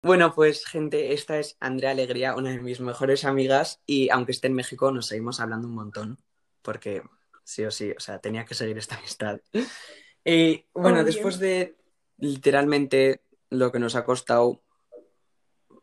Bueno, 0.03 0.33
pues 0.36 0.65
gente, 0.65 1.13
esta 1.13 1.39
es 1.39 1.55
Andrea 1.62 1.91
Alegría, 1.91 2.36
una 2.36 2.50
de 2.50 2.60
mis 2.60 2.81
mejores 2.81 3.24
amigas 3.24 3.81
y 3.86 4.10
aunque 4.10 4.33
esté 4.33 4.48
en 4.48 4.53
México 4.53 4.91
nos 4.91 5.07
seguimos 5.07 5.39
hablando 5.39 5.69
un 5.69 5.75
montón 5.75 6.19
porque 6.62 7.03
sí 7.45 7.63
o 7.63 7.72
sí, 7.72 7.91
o 7.91 8.00
sea, 8.01 8.19
tenía 8.19 8.43
que 8.43 8.53
seguir 8.53 8.77
esta 8.77 8.98
amistad. 8.98 9.39
Y 10.25 10.65
bueno, 10.74 11.05
después 11.05 11.39
de 11.39 11.77
literalmente 12.17 13.22
lo 13.50 13.72
que 13.72 13.79
nos 13.79 13.95
ha 13.95 14.03
costado 14.03 14.62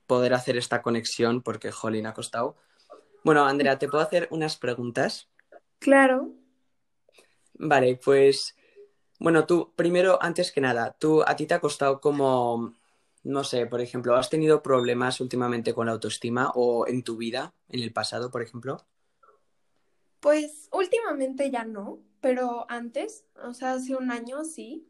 poder 0.07 0.35
hacer 0.35 0.59
esta 0.59 0.83
conexión, 0.83 1.41
porque 1.41 1.73
Jolín 1.73 2.07
ha 2.07 2.15
costado. 2.15 2.57
Bueno, 3.25 3.47
Andrea, 3.47 3.79
¿te 3.79 3.89
puedo 3.89 4.03
hacer 4.03 4.29
unas 4.31 4.57
preguntas? 4.57 5.31
Claro. 5.79 6.31
Vale, 7.55 7.99
pues 8.03 8.55
bueno, 9.19 9.47
tú, 9.47 9.73
primero, 9.77 10.19
antes 10.21 10.51
que 10.53 10.61
nada, 10.61 10.97
tú, 10.99 11.23
a 11.27 11.37
ti 11.37 11.47
te 11.47 11.55
ha 11.55 11.61
costado 11.61 12.01
como, 12.01 12.75
no 13.23 13.45
sé, 13.45 13.67
por 13.67 13.81
ejemplo, 13.81 14.17
¿has 14.17 14.31
tenido 14.31 14.63
problemas 14.63 15.21
últimamente 15.21 15.75
con 15.75 15.87
la 15.87 15.93
autoestima 15.93 16.53
o 16.55 16.87
en 16.87 17.03
tu 17.03 17.17
vida, 17.17 17.55
en 17.69 17.81
el 17.83 17.93
pasado, 17.93 18.31
por 18.31 18.43
ejemplo? 18.43 18.87
Pues 20.21 20.69
últimamente 20.73 21.51
ya 21.51 21.65
no, 21.65 22.03
pero 22.21 22.67
antes, 22.71 23.25
o 23.43 23.55
sea, 23.55 23.73
hace 23.73 23.97
un 23.97 24.11
año 24.11 24.45
sí, 24.45 24.87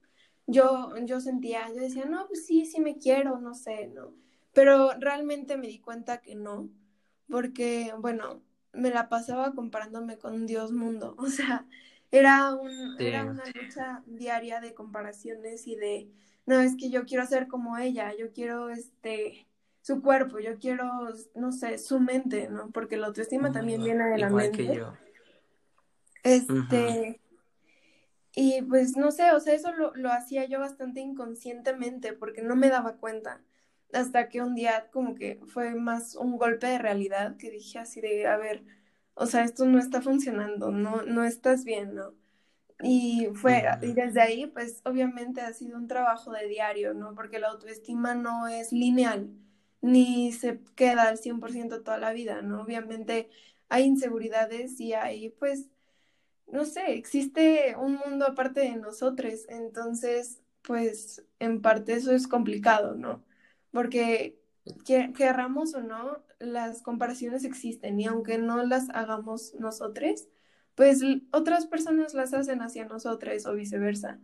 yo, 0.47 0.93
yo 1.05 1.21
sentía, 1.21 1.69
yo 1.69 1.77
decía, 1.77 2.05
no, 2.05 2.27
pues 2.27 2.47
sí, 2.47 2.67
sí 2.67 2.81
me 2.81 2.99
quiero, 2.99 3.39
no 3.39 3.55
sé, 3.55 3.89
¿no? 3.89 4.15
Pero 4.53 4.93
realmente 4.99 5.57
me 5.57 5.69
di 5.69 5.79
cuenta 5.81 6.21
que 6.21 6.35
no, 6.35 6.69
porque, 7.29 7.95
bueno, 7.99 8.43
me 8.73 8.91
la 8.91 9.09
pasaba 9.09 9.53
comparándome 9.55 10.19
con 10.19 10.47
Dios 10.47 10.73
mundo, 10.73 11.15
o 11.19 11.27
sea, 11.27 11.67
era, 12.11 12.55
un, 12.55 12.97
era 13.01 13.25
una 13.25 13.45
lucha 13.55 14.03
diaria 14.07 14.61
de 14.61 14.75
comparaciones 14.75 15.69
y 15.69 15.77
de, 15.77 16.11
no, 16.47 16.61
es 16.61 16.77
que 16.77 16.91
yo 16.91 17.05
quiero 17.05 17.27
ser 17.27 17.47
como 17.47 17.79
ella, 17.79 18.13
yo 18.19 18.33
quiero, 18.33 18.71
este, 18.71 19.47
su 19.83 20.03
cuerpo, 20.03 20.39
yo 20.39 20.59
quiero, 20.59 20.87
no 21.35 21.53
sé, 21.53 21.79
su 21.79 22.01
mente, 22.01 22.49
¿no? 22.49 22.71
Porque 22.71 22.97
la 22.97 23.07
autoestima 23.07 23.53
también 23.53 23.83
viene 23.83 24.05
de 24.05 24.19
la 24.19 24.31
mente. 24.31 24.67
Que 24.67 24.77
yo. 24.77 24.93
Este, 26.23 27.21
y 28.35 28.63
pues 28.63 28.97
no 28.97 29.11
sé, 29.11 29.33
o 29.33 29.41
sea, 29.41 29.55
eso 29.55 29.73
lo, 29.73 29.95
lo 29.95 30.13
hacía 30.13 30.45
yo 30.45 30.61
bastante 30.61 31.01
inconscientemente 31.01 32.13
porque 32.13 32.43
no 32.43 32.57
me 32.57 32.69
daba 32.69 32.97
cuenta. 32.97 33.41
Hasta 33.93 34.29
que 34.29 34.41
un 34.41 34.55
día 34.55 34.89
como 34.93 35.17
que 35.17 35.41
fue 35.47 35.75
más 35.75 36.15
un 36.15 36.37
golpe 36.37 36.69
de 36.69 36.79
realidad 36.79 37.37
que 37.37 37.51
dije 37.51 37.79
así 37.79 38.01
de, 38.01 38.27
a 38.27 38.37
ver, 38.37 38.63
o 39.15 39.27
sea, 39.27 39.43
esto 39.45 39.67
no 39.67 39.79
está 39.79 40.01
funcionando, 40.01 40.71
no, 40.71 41.03
no 41.03 41.25
estás 41.25 41.65
bien, 41.65 41.95
¿no? 41.95 42.15
Y 42.83 43.29
fue, 43.35 43.65
y 43.83 43.93
desde 43.93 44.21
ahí, 44.23 44.47
pues 44.47 44.81
obviamente 44.85 45.43
ha 45.43 45.53
sido 45.53 45.77
un 45.77 45.87
trabajo 45.87 46.33
de 46.33 46.49
diario, 46.49 46.95
¿no? 46.95 47.15
Porque 47.15 47.39
la 47.39 47.49
autoestima 47.49 48.15
no 48.15 48.49
es 48.49 48.73
lineal, 48.73 49.31
ni 49.83 50.33
se 50.33 50.61
queda 50.77 51.09
al 51.09 51.19
100% 51.19 51.83
toda 51.83 51.99
la 51.99 52.13
vida, 52.13 52.43
¿no? 52.43 52.63
Obviamente 52.63 53.29
hay 53.69 53.85
inseguridades 53.85 54.81
y 54.81 54.95
hay, 54.95 55.31
pues, 55.31 55.69
no 56.47 56.65
sé, 56.65 56.95
existe 56.95 57.77
un 57.77 57.97
mundo 57.97 58.27
aparte 58.27 58.61
de 58.61 58.77
nosotros, 58.77 59.47
entonces, 59.49 60.43
pues 60.63 61.25
en 61.39 61.63
parte 61.63 61.95
eso 61.95 62.13
es 62.13 62.27
complicado, 62.29 62.95
¿no? 62.95 63.25
Porque 63.73 64.41
querramos 64.85 65.75
o 65.75 65.83
no, 65.83 66.25
las 66.39 66.83
comparaciones 66.83 67.45
existen 67.45 68.01
y 68.01 68.07
aunque 68.07 68.39
no 68.39 68.65
las 68.65 68.89
hagamos 68.91 69.55
nosotros, 69.59 70.29
pues 70.81 71.03
otras 71.31 71.67
personas 71.67 72.15
las 72.15 72.33
hacen 72.33 72.63
hacia 72.63 72.87
nosotros 72.87 73.45
o 73.45 73.53
viceversa. 73.53 74.19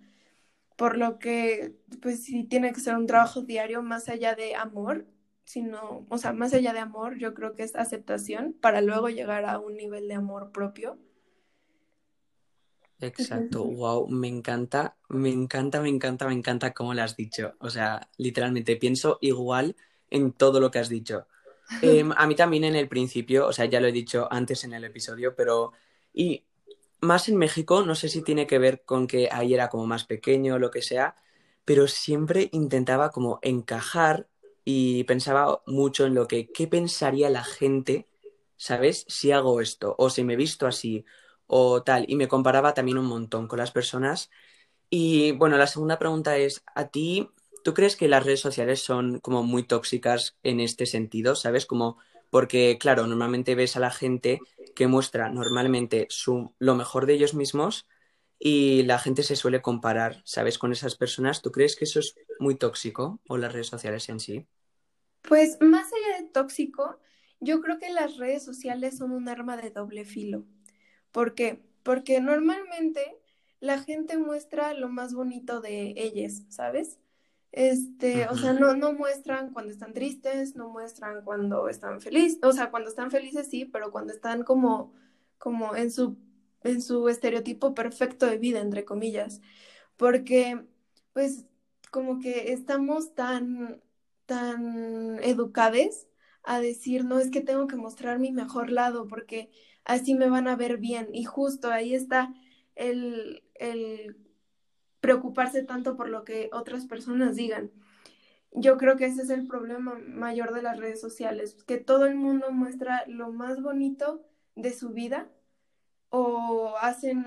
Por 0.75 0.97
lo 0.97 1.19
que, 1.19 1.77
pues 2.01 2.25
sí 2.25 2.45
tiene 2.45 2.73
que 2.73 2.81
ser 2.81 2.95
un 2.97 3.07
trabajo 3.07 3.43
diario 3.43 3.83
más 3.83 4.09
allá 4.09 4.35
de 4.35 4.55
amor, 4.55 5.05
sino, 5.45 6.07
o 6.09 6.17
sea, 6.17 6.33
más 6.33 6.55
allá 6.55 6.73
de 6.73 6.79
amor, 6.79 7.19
yo 7.19 7.35
creo 7.35 7.55
que 7.55 7.63
es 7.63 7.77
aceptación 7.77 8.57
para 8.59 8.81
luego 8.81 9.11
llegar 9.11 9.45
a 9.45 9.59
un 9.59 9.77
nivel 9.77 10.09
de 10.09 10.15
amor 10.15 10.51
propio 10.51 10.99
Exacto, 13.03 13.63
wow, 13.63 14.09
me 14.09 14.29
encanta, 14.29 14.97
me 15.11 15.29
encanta, 15.29 15.83
me 15.83 15.91
encanta, 15.91 16.27
me 16.27 16.33
encanta 16.33 16.73
cómo 16.73 16.95
lo 16.95 17.03
has 17.03 17.17
dicho. 17.17 17.53
O 17.59 17.69
sea, 17.69 18.09
literalmente 18.17 18.77
pienso 18.77 19.19
igual 19.21 19.77
en 20.09 20.33
todo 20.33 20.59
lo 20.59 20.71
que 20.71 20.79
has 20.79 20.89
dicho. 20.89 21.27
Em, 21.83 22.13
a 22.17 22.27
mí 22.27 22.35
también 22.35 22.65
en 22.65 22.77
el 22.77 22.89
principio, 22.89 23.47
o 23.47 23.53
sea, 23.53 23.67
ya 23.67 23.79
lo 23.79 23.89
he 23.89 23.93
dicho 23.93 24.27
antes 24.31 24.65
en 24.65 24.73
el 24.73 24.85
episodio, 24.85 25.37
pero 25.37 25.73
y 26.17 26.45
más 27.01 27.29
en 27.29 27.37
México, 27.37 27.85
no 27.85 27.95
sé 27.95 28.09
si 28.09 28.23
tiene 28.23 28.47
que 28.47 28.59
ver 28.59 28.83
con 28.85 29.07
que 29.07 29.29
ahí 29.31 29.55
era 29.55 29.69
como 29.69 29.87
más 29.87 30.05
pequeño 30.05 30.55
o 30.55 30.59
lo 30.59 30.71
que 30.71 30.83
sea, 30.83 31.15
pero 31.67 31.87
siempre 31.89 32.49
intentaba 32.53 33.11
como 33.11 33.39
encajar 33.43 34.29
y 34.65 35.05
pensaba 35.05 35.63
mucho 35.67 36.07
en 36.07 36.15
lo 36.15 36.27
que, 36.27 36.51
¿qué 36.51 36.67
pensaría 36.67 37.29
la 37.29 37.45
gente, 37.45 38.09
¿sabes? 38.57 39.05
Si 39.09 39.31
hago 39.31 39.61
esto 39.61 39.95
o 39.99 40.09
si 40.11 40.25
me 40.25 40.35
he 40.35 40.37
visto 40.37 40.67
así 40.67 41.05
o 41.47 41.83
tal, 41.83 42.07
y 42.09 42.17
me 42.17 42.29
comparaba 42.29 42.75
también 42.75 42.99
un 42.99 43.07
montón 43.07 43.47
con 43.47 43.59
las 43.59 43.71
personas. 43.71 44.31
Y 44.91 45.33
bueno, 45.33 45.59
la 45.59 45.67
segunda 45.67 45.99
pregunta 45.99 46.39
es, 46.39 46.65
¿a 46.75 46.89
ti, 46.89 47.29
tú 47.63 47.75
crees 47.75 47.97
que 47.97 48.09
las 48.09 48.25
redes 48.25 48.41
sociales 48.41 48.81
son 48.83 49.21
como 49.21 49.43
muy 49.43 49.65
tóxicas 49.65 50.39
en 50.43 50.61
este 50.61 50.87
sentido? 50.87 51.37
¿Sabes? 51.37 51.67
Como, 51.67 51.99
porque 52.37 52.77
claro, 52.79 53.07
normalmente 53.07 53.55
ves 53.55 53.77
a 53.77 53.81
la 53.81 53.91
gente 53.91 54.41
que 54.75 54.87
muestra 54.87 55.31
normalmente 55.31 56.07
su, 56.11 56.53
lo 56.59 56.75
mejor 56.75 57.07
de 57.07 57.15
ellos 57.15 57.33
mismos 57.33 57.89
y 58.39 58.83
la 58.83 58.99
gente 58.99 59.23
se 59.23 59.37
suele 59.37 59.63
comparar, 59.63 60.21
¿sabes? 60.27 60.59
Con 60.59 60.71
esas 60.71 60.97
personas. 60.97 61.41
¿Tú 61.41 61.51
crees 61.51 61.77
que 61.77 61.87
eso 61.87 61.99
es 61.99 62.15
muy 62.39 62.55
tóxico 62.55 63.21
o 63.27 63.39
las 63.39 63.55
redes 63.55 63.69
sociales 63.69 64.11
en 64.11 64.21
sí? 64.21 64.47
Pues 65.23 65.57
más 65.63 65.87
allá 65.87 66.21
de 66.21 66.29
tóxico, 66.29 67.01
yo 67.41 67.63
creo 67.63 67.79
que 67.79 67.89
las 67.89 68.19
redes 68.19 68.45
sociales 68.45 68.99
son 68.99 69.13
un 69.13 69.31
arma 69.31 69.57
de 69.57 69.71
doble 69.71 70.05
filo. 70.05 70.45
¿Por 71.13 71.35
qué? 71.35 71.63
Porque 71.85 72.21
normalmente 72.21 73.17
la 73.61 73.79
gente 73.79 74.19
muestra 74.19 74.75
lo 74.75 74.91
más 74.91 75.15
bonito 75.15 75.63
de 75.63 75.95
ellas, 75.97 76.43
¿sabes? 76.51 76.99
Este, 77.53 78.29
o 78.29 78.37
sea, 78.37 78.53
no, 78.53 78.75
no 78.77 78.93
muestran 78.93 79.53
cuando 79.53 79.73
están 79.73 79.93
tristes, 79.95 80.57
no 80.57 80.69
muestran 80.69 81.25
cuando 81.25 81.69
están 81.69 82.01
felices, 82.01 82.39
o 82.43 82.53
sea, 82.53 82.71
cuando 82.71 82.91
están 82.91 83.11
felices 83.11 83.49
sí, 83.49 83.65
pero 83.65 83.91
cuando 83.91 84.13
están 84.13 84.43
como, 84.43 84.93
como 85.39 85.75
en 85.75 85.91
su, 85.91 86.19
en 86.65 86.83
su 86.83 87.09
estereotipo 87.09 87.75
perfecto 87.75 88.27
de 88.27 88.39
vida, 88.39 88.61
entre 88.61 88.85
comillas. 88.85 89.41
Porque, 89.97 90.67
pues, 91.13 91.47
como 91.91 92.21
que 92.21 92.53
estamos 92.53 93.15
tan, 93.15 93.83
tan 94.27 95.19
educados 95.23 96.07
a 96.43 96.61
decir, 96.61 97.05
no, 97.05 97.19
es 97.19 97.31
que 97.31 97.41
tengo 97.41 97.67
que 97.67 97.77
mostrar 97.77 98.19
mi 98.19 98.33
mejor 98.33 98.71
lado, 98.71 99.07
porque 99.09 99.51
así 99.85 100.15
me 100.15 100.29
van 100.29 100.49
a 100.49 100.57
ver 100.57 100.79
bien. 100.79 101.09
Y 101.13 101.25
justo 101.25 101.71
ahí 101.71 101.95
está 101.95 102.35
el, 102.75 103.43
preocuparse 105.07 105.63
tanto 105.63 105.97
por 105.97 106.09
lo 106.09 106.25
que 106.25 106.51
otras 106.53 106.87
personas 106.87 107.37
digan. 107.37 107.71
Yo 108.53 108.77
creo 108.77 108.97
que 108.97 109.07
ese 109.07 109.23
es 109.23 109.31
el 109.31 109.47
problema 109.47 109.99
mayor 110.07 110.53
de 110.53 110.63
las 110.63 110.79
redes 110.79 111.01
sociales, 111.01 111.57
que 111.67 111.79
todo 111.79 112.07
el 112.07 112.15
mundo 112.15 112.51
muestra 112.51 113.05
lo 113.07 113.33
más 113.33 113.63
bonito 113.63 114.25
de 114.55 114.73
su 114.73 114.91
vida 114.91 115.29
o 116.09 116.75
hacen 116.81 117.27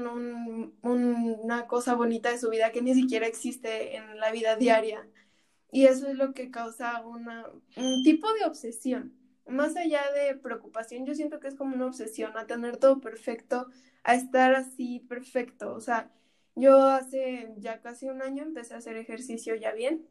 una 0.82 1.68
cosa 1.68 1.94
bonita 1.96 2.32
de 2.32 2.40
su 2.40 2.50
vida 2.50 2.72
que 2.72 2.82
ni 2.82 2.94
siquiera 2.94 3.28
existe 3.28 3.96
en 3.96 4.20
la 4.20 4.32
vida 4.32 4.56
diaria. 4.56 5.08
Y 5.72 5.86
eso 5.86 6.08
es 6.08 6.16
lo 6.16 6.34
que 6.34 6.52
causa 6.52 7.02
un 7.06 8.04
tipo 8.04 8.34
de 8.34 8.46
obsesión 8.46 9.20
más 9.50 9.76
allá 9.76 10.02
de 10.12 10.36
preocupación, 10.36 11.06
yo 11.06 11.16
siento 11.16 11.40
que 11.40 11.48
es 11.48 11.56
como 11.56 11.76
una 11.76 11.88
obsesión 11.88 12.38
a 12.38 12.46
tener 12.46 12.78
todo 12.78 13.02
perfecto, 13.02 13.68
a 14.04 14.16
estar 14.16 14.56
así 14.56 15.00
perfecto. 15.02 15.74
O 15.74 15.82
sea, 15.82 16.12
yo 16.60 16.84
hace 16.84 17.54
ya 17.58 17.82
casi 17.82 18.08
un 18.10 18.22
año 18.22 18.44
empecé 18.44 18.74
a 18.74 18.78
hacer 18.78 18.98
ejercicio 18.98 19.56
ya 19.56 19.72
bien. 19.72 20.08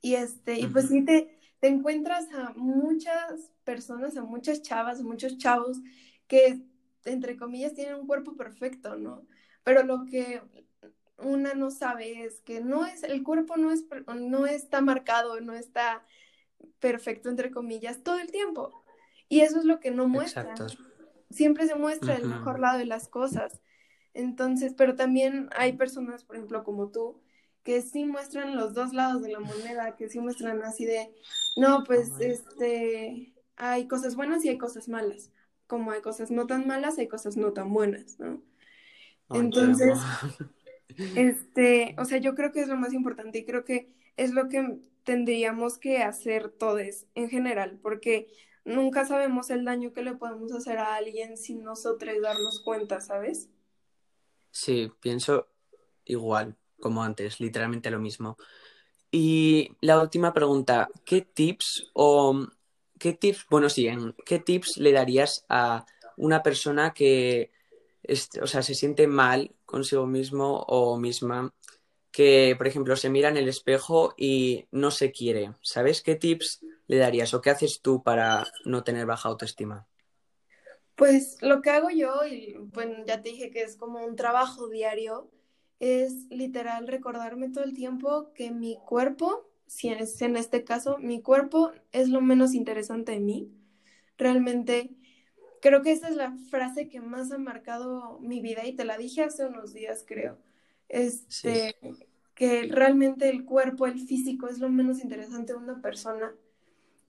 Y 0.00 0.14
este, 0.14 0.58
y 0.58 0.66
pues 0.66 0.88
sí 0.88 1.04
te, 1.04 1.38
te 1.60 1.68
encuentras 1.68 2.32
a 2.32 2.52
muchas 2.56 3.50
personas, 3.64 4.16
a 4.16 4.22
muchas 4.22 4.62
chavas, 4.62 5.02
muchos 5.02 5.38
chavos 5.38 5.78
que 6.26 6.62
entre 7.04 7.36
comillas 7.36 7.74
tienen 7.74 7.96
un 7.96 8.06
cuerpo 8.06 8.36
perfecto, 8.36 8.96
¿no? 8.96 9.26
Pero 9.64 9.82
lo 9.82 10.04
que 10.04 10.42
una 11.18 11.54
no 11.54 11.70
sabe 11.70 12.24
es 12.24 12.40
que 12.40 12.60
no 12.60 12.86
es, 12.86 13.02
el 13.02 13.22
cuerpo 13.22 13.56
no 13.56 13.72
es, 13.72 13.84
no 14.16 14.46
está 14.46 14.80
marcado, 14.80 15.40
no 15.40 15.54
está 15.54 16.04
perfecto, 16.78 17.28
entre 17.28 17.50
comillas, 17.50 18.02
todo 18.02 18.18
el 18.18 18.30
tiempo. 18.30 18.84
Y 19.28 19.40
eso 19.40 19.58
es 19.58 19.64
lo 19.64 19.80
que 19.80 19.90
no 19.90 20.08
muestra. 20.08 20.54
Siempre 21.30 21.66
se 21.66 21.74
muestra 21.74 22.14
el 22.14 22.26
mejor 22.26 22.60
lado 22.60 22.78
de 22.78 22.86
las 22.86 23.08
cosas. 23.08 23.60
Entonces, 24.14 24.74
pero 24.76 24.96
también 24.96 25.48
hay 25.56 25.74
personas, 25.74 26.24
por 26.24 26.36
ejemplo, 26.36 26.64
como 26.64 26.90
tú, 26.90 27.20
que 27.62 27.82
sí 27.82 28.04
muestran 28.04 28.56
los 28.56 28.74
dos 28.74 28.92
lados 28.94 29.22
de 29.22 29.30
la 29.30 29.40
moneda, 29.40 29.96
que 29.96 30.08
sí 30.08 30.20
muestran 30.20 30.62
así 30.62 30.84
de, 30.86 31.12
no, 31.56 31.84
pues, 31.84 32.12
este, 32.18 33.34
hay 33.56 33.86
cosas 33.88 34.16
buenas 34.16 34.44
y 34.44 34.48
hay 34.48 34.58
cosas 34.58 34.88
malas. 34.88 35.32
Como 35.66 35.90
hay 35.90 36.00
cosas 36.00 36.30
no 36.30 36.46
tan 36.46 36.66
malas, 36.66 36.98
hay 36.98 37.08
cosas 37.08 37.36
no 37.36 37.52
tan 37.52 37.72
buenas, 37.72 38.18
¿no? 38.18 38.42
Entonces, 39.30 39.98
este, 41.16 41.94
o 41.98 42.04
sea, 42.04 42.18
yo 42.18 42.34
creo 42.34 42.52
que 42.52 42.60
es 42.60 42.68
lo 42.68 42.76
más 42.76 42.92
importante 42.92 43.38
y 43.38 43.44
creo 43.44 43.64
que 43.64 43.92
es 44.16 44.32
lo 44.32 44.48
que 44.48 44.78
tendríamos 45.04 45.78
que 45.78 45.98
hacer 45.98 46.50
todos 46.50 47.06
en 47.14 47.28
general, 47.28 47.78
porque 47.82 48.28
nunca 48.64 49.06
sabemos 49.06 49.50
el 49.50 49.64
daño 49.64 49.92
que 49.92 50.02
le 50.02 50.14
podemos 50.14 50.52
hacer 50.52 50.78
a 50.78 50.96
alguien 50.96 51.36
sin 51.36 51.62
nosotros 51.62 52.14
darnos 52.22 52.60
cuenta, 52.60 53.00
¿sabes? 53.00 53.50
Sí, 54.50 54.90
pienso 55.00 55.48
igual, 56.04 56.56
como 56.80 57.04
antes, 57.04 57.40
literalmente 57.40 57.90
lo 57.90 58.00
mismo. 58.00 58.38
Y 59.12 59.70
la 59.82 60.00
última 60.02 60.34
pregunta, 60.34 60.90
¿qué 61.06 61.22
tips 61.22 61.90
o 61.94 62.46
qué 63.00 63.14
tips, 63.14 63.46
bueno, 63.50 63.70
sí, 63.70 63.88
qué 64.26 64.40
tips 64.40 64.78
le 64.78 64.92
darías 64.92 65.46
a 65.50 65.86
una 66.18 66.42
persona 66.44 66.94
que, 66.94 67.52
o 68.42 68.48
sea, 68.48 68.62
se 68.62 68.76
siente 68.76 69.08
mal 69.08 69.56
consigo 69.66 70.06
mismo 70.06 70.60
o 70.68 70.98
misma, 70.98 71.54
que, 72.12 72.56
por 72.58 72.68
ejemplo, 72.68 72.96
se 72.96 73.10
mira 73.10 73.30
en 73.30 73.38
el 73.38 73.48
espejo 73.48 74.14
y 74.18 74.66
no 74.72 74.92
se 74.92 75.12
quiere? 75.12 75.54
¿Sabes 75.62 76.02
qué 76.02 76.16
tips 76.16 76.62
le 76.88 76.98
darías 76.98 77.34
o 77.34 77.42
qué 77.42 77.50
haces 77.52 77.82
tú 77.82 78.04
para 78.04 78.46
no 78.66 78.84
tener 78.84 79.06
baja 79.06 79.30
autoestima? 79.30 79.87
Pues 80.98 81.40
lo 81.42 81.62
que 81.62 81.70
hago 81.70 81.90
yo, 81.90 82.26
y 82.26 82.56
bueno, 82.74 83.04
ya 83.06 83.22
te 83.22 83.28
dije 83.28 83.50
que 83.50 83.62
es 83.62 83.76
como 83.76 84.04
un 84.04 84.16
trabajo 84.16 84.68
diario, 84.68 85.30
es 85.78 86.26
literal 86.28 86.88
recordarme 86.88 87.50
todo 87.50 87.62
el 87.62 87.72
tiempo 87.72 88.32
que 88.34 88.50
mi 88.50 88.80
cuerpo, 88.84 89.48
si 89.68 89.90
es 89.90 90.20
en 90.22 90.36
este 90.36 90.64
caso, 90.64 90.98
mi 90.98 91.22
cuerpo 91.22 91.70
es 91.92 92.08
lo 92.08 92.20
menos 92.20 92.52
interesante 92.52 93.12
de 93.12 93.20
mí. 93.20 93.48
Realmente 94.16 94.90
creo 95.62 95.82
que 95.82 95.92
esa 95.92 96.08
es 96.08 96.16
la 96.16 96.36
frase 96.50 96.88
que 96.88 97.00
más 97.00 97.30
ha 97.30 97.38
marcado 97.38 98.18
mi 98.18 98.40
vida 98.40 98.66
y 98.66 98.74
te 98.74 98.84
la 98.84 98.98
dije 98.98 99.22
hace 99.22 99.46
unos 99.46 99.72
días, 99.72 100.04
creo. 100.04 100.36
Este, 100.88 101.76
que 102.34 102.64
realmente 102.64 103.28
el 103.28 103.44
cuerpo, 103.44 103.86
el 103.86 104.00
físico 104.00 104.48
es 104.48 104.58
lo 104.58 104.68
menos 104.68 105.00
interesante 105.00 105.52
de 105.52 105.60
una 105.60 105.80
persona 105.80 106.34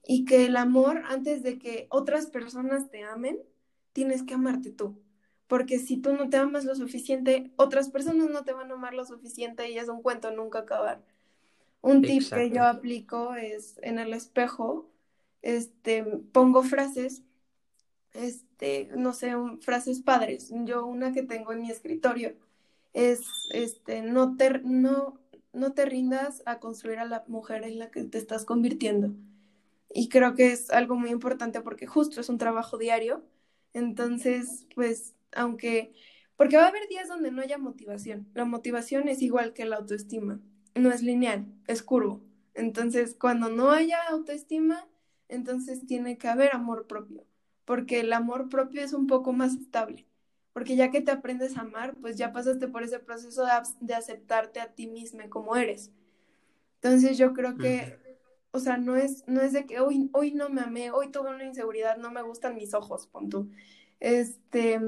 y 0.06 0.24
que 0.24 0.46
el 0.46 0.56
amor, 0.56 1.02
antes 1.08 1.42
de 1.42 1.58
que 1.58 1.88
otras 1.90 2.26
personas 2.26 2.88
te 2.88 3.02
amen, 3.02 3.40
tienes 3.92 4.22
que 4.22 4.34
amarte 4.34 4.70
tú. 4.70 5.00
Porque 5.46 5.78
si 5.78 5.96
tú 5.96 6.12
no 6.14 6.30
te 6.30 6.36
amas 6.36 6.64
lo 6.64 6.74
suficiente, 6.76 7.52
otras 7.56 7.90
personas 7.90 8.30
no 8.30 8.44
te 8.44 8.52
van 8.52 8.70
a 8.70 8.74
amar 8.74 8.94
lo 8.94 9.04
suficiente 9.04 9.70
y 9.70 9.78
es 9.78 9.88
un 9.88 10.02
cuento 10.02 10.30
nunca 10.30 10.60
acabar. 10.60 11.02
Un 11.82 12.02
tip 12.02 12.22
que 12.32 12.50
yo 12.50 12.64
aplico 12.64 13.34
es 13.34 13.78
en 13.82 13.98
el 13.98 14.12
espejo, 14.14 14.90
este, 15.42 16.04
pongo 16.32 16.62
frases, 16.62 17.22
este, 18.12 18.90
no 18.96 19.12
sé, 19.12 19.34
frases 19.60 20.00
padres. 20.02 20.50
Yo 20.64 20.86
una 20.86 21.12
que 21.12 21.22
tengo 21.22 21.52
en 21.52 21.62
mi 21.62 21.70
escritorio 21.70 22.36
es, 22.92 23.20
este, 23.52 24.02
no 24.02 24.36
te, 24.36 24.60
no, 24.60 25.18
no 25.52 25.72
te 25.72 25.86
rindas 25.86 26.42
a 26.46 26.60
construir 26.60 26.98
a 26.98 27.04
la 27.06 27.24
mujer 27.28 27.64
en 27.64 27.78
la 27.78 27.90
que 27.90 28.04
te 28.04 28.18
estás 28.18 28.44
convirtiendo. 28.44 29.14
Y 29.92 30.08
creo 30.08 30.34
que 30.34 30.52
es 30.52 30.70
algo 30.70 30.96
muy 30.96 31.10
importante 31.10 31.60
porque 31.62 31.86
justo 31.86 32.20
es 32.20 32.28
un 32.28 32.38
trabajo 32.38 32.78
diario. 32.78 33.24
Entonces, 33.72 34.66
pues, 34.74 35.14
aunque, 35.32 35.92
porque 36.36 36.56
va 36.56 36.64
a 36.64 36.68
haber 36.68 36.88
días 36.88 37.08
donde 37.08 37.30
no 37.30 37.42
haya 37.42 37.58
motivación. 37.58 38.28
La 38.34 38.44
motivación 38.44 39.08
es 39.08 39.22
igual 39.22 39.52
que 39.52 39.64
la 39.64 39.76
autoestima. 39.76 40.40
No 40.74 40.90
es 40.90 41.02
lineal, 41.02 41.46
es 41.66 41.82
curvo. 41.82 42.22
Entonces, 42.54 43.16
cuando 43.18 43.48
no 43.48 43.70
haya 43.70 44.02
autoestima, 44.08 44.86
entonces 45.30 45.86
tiene 45.86 46.18
que 46.18 46.28
haber 46.28 46.54
amor 46.54 46.86
propio, 46.86 47.24
porque 47.64 48.00
el 48.00 48.12
amor 48.12 48.48
propio 48.48 48.82
es 48.82 48.92
un 48.92 49.06
poco 49.06 49.32
más 49.32 49.54
estable, 49.54 50.06
porque 50.52 50.76
ya 50.76 50.90
que 50.90 51.00
te 51.00 51.12
aprendes 51.12 51.56
a 51.56 51.60
amar, 51.60 51.94
pues 52.00 52.16
ya 52.16 52.32
pasaste 52.32 52.68
por 52.68 52.82
ese 52.82 52.98
proceso 52.98 53.46
de, 53.80 53.94
aceptarte 53.94 54.60
a 54.60 54.74
ti 54.74 54.88
misma 54.88 55.28
como 55.28 55.56
eres. 55.56 55.92
Entonces 56.82 57.16
yo 57.16 57.32
creo 57.32 57.56
que 57.56 57.98
o 58.52 58.58
sea, 58.58 58.76
no 58.76 58.96
es, 58.96 59.24
no 59.26 59.40
es 59.40 59.52
de 59.52 59.66
que 59.66 59.80
hoy, 59.80 60.10
hoy 60.12 60.32
no 60.32 60.48
me 60.48 60.62
amé, 60.62 60.90
hoy 60.90 61.10
tuve 61.10 61.30
una 61.30 61.44
inseguridad, 61.44 61.96
no 61.96 62.10
me 62.10 62.22
gustan 62.22 62.54
mis 62.54 62.74
ojos, 62.74 63.06
punto. 63.06 63.46
Este, 64.00 64.80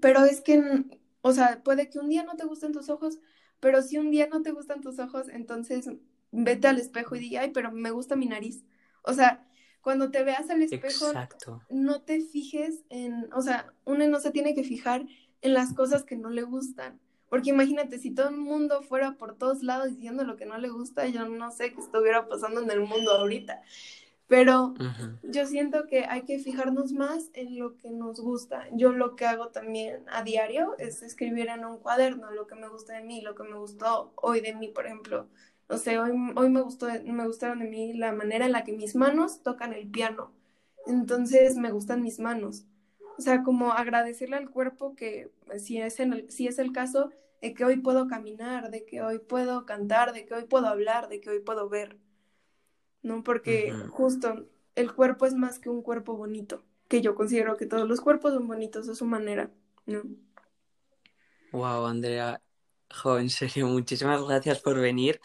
pero 0.00 0.24
es 0.24 0.40
que, 0.40 0.84
o 1.22 1.32
sea, 1.32 1.62
puede 1.62 1.88
que 1.88 1.98
un 1.98 2.08
día 2.08 2.24
no 2.24 2.36
te 2.36 2.44
gusten 2.44 2.72
tus 2.72 2.88
ojos, 2.90 3.18
pero 3.60 3.82
si 3.82 3.98
un 3.98 4.10
día 4.10 4.26
no 4.26 4.42
te 4.42 4.52
gustan 4.52 4.80
tus 4.80 4.98
ojos, 4.98 5.28
entonces 5.28 5.90
vete 6.32 6.68
al 6.68 6.78
espejo 6.78 7.16
y 7.16 7.20
di, 7.20 7.36
ay, 7.36 7.50
pero 7.50 7.72
me 7.72 7.90
gusta 7.90 8.16
mi 8.16 8.26
nariz. 8.26 8.64
O 9.02 9.12
sea, 9.14 9.46
cuando 9.82 10.10
te 10.10 10.22
veas 10.22 10.50
al 10.50 10.62
espejo, 10.62 11.12
no 11.70 12.02
te 12.02 12.20
fijes 12.20 12.84
en, 12.90 13.32
o 13.32 13.40
sea, 13.40 13.72
uno 13.84 14.06
no 14.06 14.20
se 14.20 14.30
tiene 14.30 14.54
que 14.54 14.64
fijar 14.64 15.06
en 15.42 15.54
las 15.54 15.72
cosas 15.72 16.04
que 16.04 16.16
no 16.16 16.30
le 16.30 16.42
gustan. 16.42 17.00
Porque 17.30 17.50
imagínate, 17.50 17.98
si 17.98 18.10
todo 18.10 18.28
el 18.28 18.36
mundo 18.36 18.82
fuera 18.82 19.12
por 19.12 19.36
todos 19.36 19.62
lados 19.62 19.88
diciendo 19.90 20.24
lo 20.24 20.36
que 20.36 20.46
no 20.46 20.58
le 20.58 20.68
gusta, 20.68 21.06
yo 21.06 21.26
no 21.26 21.52
sé 21.52 21.72
qué 21.72 21.80
estuviera 21.80 22.28
pasando 22.28 22.60
en 22.60 22.70
el 22.70 22.80
mundo 22.80 23.12
ahorita. 23.12 23.62
Pero 24.26 24.74
yo 25.22 25.46
siento 25.46 25.86
que 25.86 26.04
hay 26.04 26.22
que 26.22 26.40
fijarnos 26.40 26.92
más 26.92 27.30
en 27.34 27.58
lo 27.58 27.76
que 27.76 27.90
nos 27.90 28.20
gusta. 28.20 28.66
Yo 28.72 28.92
lo 28.92 29.14
que 29.14 29.26
hago 29.26 29.48
también 29.48 30.04
a 30.08 30.22
diario 30.24 30.76
es 30.78 31.02
escribir 31.02 31.48
en 31.48 31.64
un 31.64 31.78
cuaderno 31.78 32.30
lo 32.32 32.48
que 32.48 32.56
me 32.56 32.68
gusta 32.68 32.94
de 32.94 33.02
mí, 33.02 33.22
lo 33.22 33.34
que 33.36 33.44
me 33.44 33.56
gustó 33.56 34.12
hoy 34.16 34.40
de 34.40 34.54
mí, 34.54 34.68
por 34.68 34.86
ejemplo. 34.86 35.28
No 35.68 35.78
sé, 35.78 35.98
hoy, 36.00 36.10
hoy 36.34 36.50
me, 36.50 36.62
gustó, 36.62 36.88
me 37.04 37.26
gustaron 37.26 37.60
de 37.60 37.68
mí 37.68 37.92
la 37.92 38.12
manera 38.12 38.46
en 38.46 38.52
la 38.52 38.64
que 38.64 38.72
mis 38.72 38.96
manos 38.96 39.42
tocan 39.44 39.72
el 39.72 39.88
piano. 39.88 40.32
Entonces 40.86 41.56
me 41.56 41.70
gustan 41.70 42.02
mis 42.02 42.18
manos. 42.18 42.66
O 43.20 43.22
sea, 43.22 43.42
como 43.42 43.74
agradecerle 43.74 44.36
al 44.36 44.48
cuerpo 44.48 44.96
que 44.96 45.30
si 45.58 45.78
es, 45.78 46.00
en 46.00 46.14
el, 46.14 46.30
si 46.30 46.46
es 46.46 46.58
el 46.58 46.72
caso, 46.72 47.10
de 47.42 47.52
que 47.52 47.66
hoy 47.66 47.76
puedo 47.76 48.08
caminar, 48.08 48.70
de 48.70 48.86
que 48.86 49.02
hoy 49.02 49.18
puedo 49.18 49.66
cantar, 49.66 50.14
de 50.14 50.24
que 50.24 50.32
hoy 50.32 50.44
puedo 50.44 50.68
hablar, 50.68 51.10
de 51.10 51.20
que 51.20 51.28
hoy 51.28 51.40
puedo 51.40 51.68
ver. 51.68 51.98
¿No? 53.02 53.22
Porque 53.22 53.74
justo 53.90 54.46
el 54.74 54.94
cuerpo 54.94 55.26
es 55.26 55.34
más 55.34 55.58
que 55.58 55.68
un 55.68 55.82
cuerpo 55.82 56.16
bonito, 56.16 56.64
que 56.88 57.02
yo 57.02 57.14
considero 57.14 57.58
que 57.58 57.66
todos 57.66 57.86
los 57.86 58.00
cuerpos 58.00 58.32
son 58.32 58.48
bonitos 58.48 58.88
a 58.88 58.94
su 58.94 59.04
manera, 59.04 59.50
¿no? 59.84 60.00
Wow, 61.52 61.84
Andrea, 61.84 62.40
jo, 62.90 63.18
en 63.18 63.28
serio, 63.28 63.66
muchísimas 63.66 64.26
gracias 64.26 64.60
por 64.60 64.80
venir. 64.80 65.20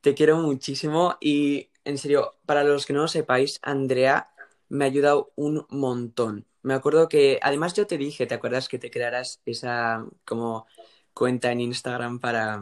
Te 0.00 0.14
quiero 0.14 0.38
muchísimo 0.38 1.18
y 1.20 1.68
en 1.84 1.98
serio, 1.98 2.32
para 2.46 2.64
los 2.64 2.86
que 2.86 2.94
no 2.94 3.02
lo 3.02 3.08
sepáis, 3.08 3.58
Andrea 3.60 4.30
me 4.68 4.84
ha 4.84 4.88
ayudado 4.88 5.32
un 5.36 5.66
montón. 5.70 6.46
Me 6.62 6.74
acuerdo 6.74 7.08
que, 7.08 7.38
además 7.42 7.74
yo 7.74 7.86
te 7.86 7.98
dije, 7.98 8.26
¿te 8.26 8.34
acuerdas 8.34 8.68
que 8.68 8.78
te 8.78 8.90
crearas 8.90 9.40
esa 9.46 10.04
como 10.24 10.66
cuenta 11.14 11.52
en 11.52 11.60
Instagram 11.60 12.18
para, 12.20 12.60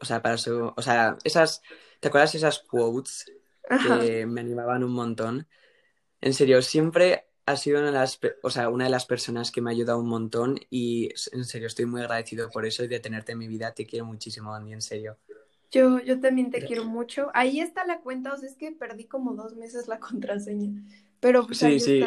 o 0.00 0.04
sea, 0.04 0.22
para 0.22 0.38
su, 0.38 0.72
o 0.76 0.82
sea, 0.82 1.18
esas, 1.24 1.62
¿te 2.00 2.08
acuerdas 2.08 2.34
esas 2.34 2.60
quotes 2.60 3.26
que 3.82 4.26
me 4.26 4.40
animaban 4.40 4.84
un 4.84 4.92
montón? 4.92 5.48
En 6.20 6.34
serio, 6.34 6.62
siempre 6.62 7.26
ha 7.46 7.56
sido 7.56 7.78
una 7.78 7.88
de 7.88 7.92
las, 7.92 8.18
o 8.42 8.50
sea, 8.50 8.68
una 8.70 8.84
de 8.84 8.90
las 8.90 9.06
personas 9.06 9.50
que 9.50 9.60
me 9.60 9.70
ha 9.70 9.72
ayudado 9.72 9.98
un 9.98 10.08
montón 10.08 10.58
y 10.70 11.10
en 11.32 11.44
serio 11.44 11.66
estoy 11.66 11.86
muy 11.86 12.00
agradecido 12.00 12.48
por 12.50 12.64
eso 12.64 12.84
y 12.84 12.88
de 12.88 13.00
tenerte 13.00 13.32
en 13.32 13.38
mi 13.38 13.48
vida. 13.48 13.74
Te 13.74 13.86
quiero 13.86 14.06
muchísimo, 14.06 14.54
Andy, 14.54 14.72
en 14.72 14.82
serio. 14.82 15.18
Yo, 15.74 16.00
yo 16.00 16.20
también 16.20 16.50
te 16.50 16.64
quiero 16.64 16.84
mucho. 16.84 17.30
Ahí 17.34 17.58
está 17.58 17.84
la 17.84 18.00
cuenta, 18.00 18.32
o 18.32 18.36
sea, 18.36 18.48
es 18.48 18.54
que 18.54 18.70
perdí 18.70 19.06
como 19.06 19.34
dos 19.34 19.56
meses 19.56 19.88
la 19.88 19.98
contraseña. 20.00 20.82
Pero 21.18 21.46
pues, 21.46 21.58
sí, 21.58 21.80
sí, 21.80 22.04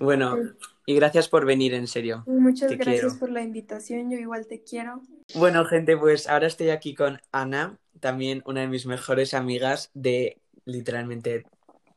Bueno, 0.00 0.36
y 0.84 0.94
gracias 0.94 1.28
por 1.28 1.46
venir, 1.46 1.74
en 1.74 1.86
serio. 1.86 2.24
Muchas 2.26 2.76
gracias 2.76 3.14
por 3.14 3.30
la 3.30 3.42
invitación, 3.42 4.10
yo 4.10 4.18
igual 4.18 4.46
te 4.46 4.62
quiero. 4.62 5.02
Bueno, 5.34 5.64
gente, 5.64 5.96
pues 5.96 6.28
ahora 6.28 6.46
estoy 6.46 6.70
aquí 6.70 6.94
con 6.94 7.20
Ana, 7.30 7.78
también 8.00 8.42
una 8.46 8.62
de 8.62 8.68
mis 8.68 8.86
mejores 8.86 9.34
amigas 9.34 9.90
de 9.94 10.40
literalmente, 10.64 11.44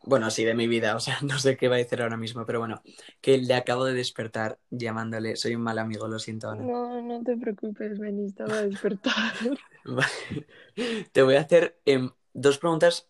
bueno, 0.10 0.30
sí, 0.32 0.44
de 0.44 0.56
mi 0.56 0.68
vida, 0.68 0.96
o 0.96 1.00
sea, 1.00 1.18
no 1.24 1.40
sé 1.40 1.56
qué 1.56 1.68
va 1.68 1.76
a 1.76 1.78
decir 1.78 2.02
ahora 2.02 2.18
mismo, 2.18 2.46
pero 2.46 2.60
bueno, 2.60 2.82
que 3.22 3.38
le 3.38 3.54
acabo 3.54 3.86
de 3.86 3.94
despertar 3.94 4.60
llamándole, 4.70 5.36
soy 5.36 5.56
un 5.56 5.62
mal 5.62 5.78
amigo, 5.78 6.08
lo 6.08 6.20
siento, 6.20 6.50
Ana. 6.50 6.64
No, 6.64 7.02
no 7.02 7.24
te 7.24 7.38
preocupes, 7.38 8.00
me 8.00 8.26
estaba 8.26 8.64
despertar. 8.64 9.34
Te 11.12 11.22
voy 11.22 11.36
a 11.36 11.42
hacer 11.42 11.80
em, 11.86 12.12
dos 12.34 12.58
preguntas 12.58 13.08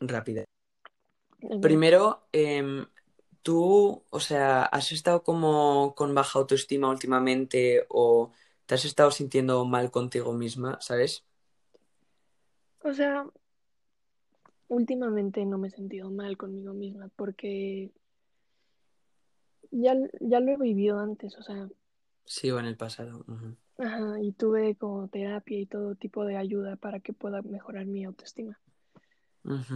rápidas. 0.00 0.44
Primero, 1.60 2.28
em, 2.32 2.86
tú, 3.42 4.04
o 4.10 4.20
sea, 4.20 4.62
¿has 4.64 4.92
estado 4.92 5.22
como 5.22 5.94
con 5.96 6.14
baja 6.14 6.38
autoestima 6.38 6.88
últimamente 6.88 7.86
o 7.88 8.32
te 8.66 8.76
has 8.76 8.84
estado 8.84 9.10
sintiendo 9.10 9.64
mal 9.64 9.90
contigo 9.90 10.32
misma, 10.32 10.80
sabes? 10.80 11.24
O 12.84 12.92
sea, 12.92 13.26
últimamente 14.72 15.44
no 15.44 15.58
me 15.58 15.68
he 15.68 15.70
sentido 15.70 16.10
mal 16.10 16.36
conmigo 16.36 16.72
misma 16.72 17.08
porque 17.14 17.92
ya, 19.70 19.94
ya 20.20 20.40
lo 20.40 20.52
he 20.52 20.56
vivido 20.56 20.98
antes, 20.98 21.36
o 21.36 21.42
sea. 21.42 21.68
Sí, 22.24 22.50
o 22.50 22.58
en 22.58 22.66
el 22.66 22.76
pasado. 22.76 23.24
Ajá, 23.78 24.20
y 24.20 24.32
tuve 24.32 24.74
como 24.76 25.08
terapia 25.08 25.58
y 25.58 25.66
todo 25.66 25.94
tipo 25.94 26.24
de 26.24 26.36
ayuda 26.36 26.76
para 26.76 27.00
que 27.00 27.12
pueda 27.12 27.42
mejorar 27.42 27.86
mi 27.86 28.04
autoestima. 28.04 28.58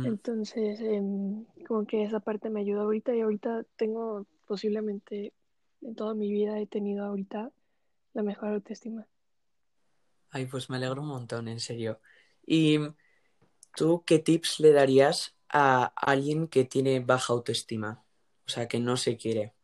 Entonces, 0.04 0.80
em, 0.80 1.44
como 1.66 1.87
que 1.87 2.04
esa 2.04 2.20
parte 2.20 2.48
me 2.48 2.61
ayuda 2.61 2.82
ahorita 2.82 3.14
y 3.14 3.20
ahorita 3.20 3.64
tengo 3.76 4.26
posiblemente 4.46 5.32
en 5.82 5.94
toda 5.94 6.14
mi 6.14 6.30
vida 6.30 6.61
he 6.61 6.66
tenido 6.66 7.04
ahorita 7.04 7.50
la 8.14 8.22
mejor 8.22 8.50
autoestima. 8.50 9.06
Ay, 10.30 10.46
pues 10.46 10.70
me 10.70 10.76
alegro 10.76 11.02
un 11.02 11.09
montón, 11.09 11.48
en 11.48 11.61
serio. 11.61 12.00
¿Y 12.46 12.78
tú 13.76 14.04
qué 14.06 14.18
tips 14.18 14.60
le 14.60 14.72
darías 14.72 15.36
a 15.48 15.86
alguien 15.96 16.48
que 16.48 16.64
tiene 16.64 17.00
baja 17.00 17.32
autoestima? 17.34 18.04
O 18.46 18.50
sea, 18.50 18.68
que 18.68 18.80
no 18.80 18.96
se 18.96 19.16
quiere. 19.16 19.54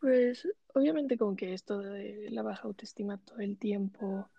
Pues 0.00 0.48
obviamente 0.74 1.16
como 1.18 1.36
que 1.36 1.52
esto 1.54 1.78
de 1.78 2.28
la 2.30 2.42
baja 2.42 2.62
autoestima 2.68 3.18
todo 3.18 3.38
el 3.40 3.58
tiempo 3.58 4.30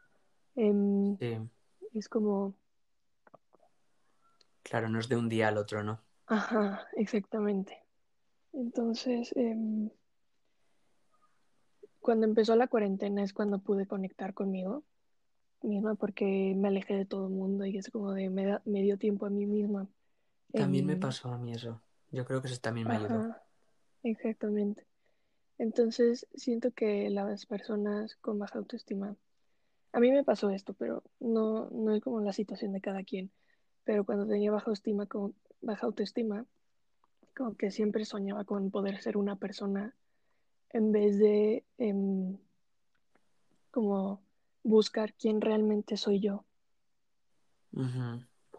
em, 0.56 1.17
Sí, 1.19 1.38
es 1.93 2.10
como, 2.10 2.56
claro, 4.63 4.89
no 4.89 5.00
es 5.00 5.08
de 5.10 5.17
un 5.17 5.30
día 5.30 5.47
al 5.50 5.58
otro, 5.58 5.84
¿no? 5.84 6.04
ajá, 6.26 6.88
exactamente. 6.95 7.84
Entonces, 8.54 9.32
em, 9.36 9.89
cuando 12.02 12.26
empezó 12.26 12.56
la 12.58 12.67
cuarentena 12.67 13.24
es 13.24 13.34
cuando 13.34 13.60
pude 13.60 13.88
conectar 13.88 14.34
conmigo 14.34 14.84
misma 15.63 15.95
porque 15.95 16.54
me 16.56 16.67
alejé 16.69 16.95
de 16.95 17.06
todo 17.06 17.28
el 17.28 17.34
mundo 17.34 17.65
y 17.65 17.78
es 17.78 17.89
como 17.89 18.13
de 18.13 18.30
me, 18.30 18.45
da- 18.45 18.62
me 18.65 18.82
dio 18.82 18.97
tiempo 18.97 19.26
a 19.26 19.30
mí 19.30 19.45
misma. 19.45 19.88
También 20.54 20.86
me 20.86 20.95
pasó 20.97 21.30
a 21.32 21.38
mí 21.38 21.54
eso. 21.54 21.82
Yo 22.12 22.26
creo 22.26 22.41
que 22.41 22.47
eso 22.47 22.60
también 22.60 22.88
me 22.88 22.95
ayudó. 22.95 23.36
Exactamente. 24.04 24.86
Entonces, 25.58 26.28
siento 26.36 26.71
que 26.71 27.10
las 27.10 27.45
personas 27.45 28.15
con 28.17 28.39
baja 28.39 28.60
autoestima, 28.60 29.15
a 29.93 30.00
mí 30.00 30.12
me 30.12 30.24
pasó 30.24 30.50
esto, 30.50 30.74
pero 30.74 31.04
no, 31.19 31.69
no 31.71 31.93
es 31.95 32.02
como 32.04 32.21
la 32.21 32.34
situación 32.34 32.74
de 32.74 32.82
cada 32.82 33.04
quien. 33.04 33.32
Pero 33.84 34.06
cuando 34.06 34.28
tenía 34.28 34.52
baja 34.52 34.65
autoestima, 34.67 35.06
como, 35.08 35.34
baja 35.62 35.86
autoestima, 35.88 36.45
como 37.36 37.56
que 37.58 37.71
siempre 37.71 38.06
soñaba 38.06 38.45
con 38.45 38.71
poder 38.71 39.02
ser 39.02 39.17
una 39.17 39.36
persona 39.38 39.95
en 40.71 40.91
vez 40.91 41.17
de 41.19 41.65
em, 41.78 42.38
como 43.71 44.21
buscar 44.63 45.13
quién 45.13 45.41
realmente 45.41 45.97
soy 45.97 46.19
yo. 46.19 46.45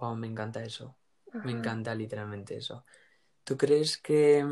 Wow, 0.00 0.16
me 0.16 0.26
encanta 0.26 0.62
eso. 0.62 0.96
Me 1.44 1.52
encanta 1.52 1.94
literalmente 1.94 2.56
eso. 2.56 2.84
¿Tú 3.44 3.56
crees 3.56 3.98
que 3.98 4.44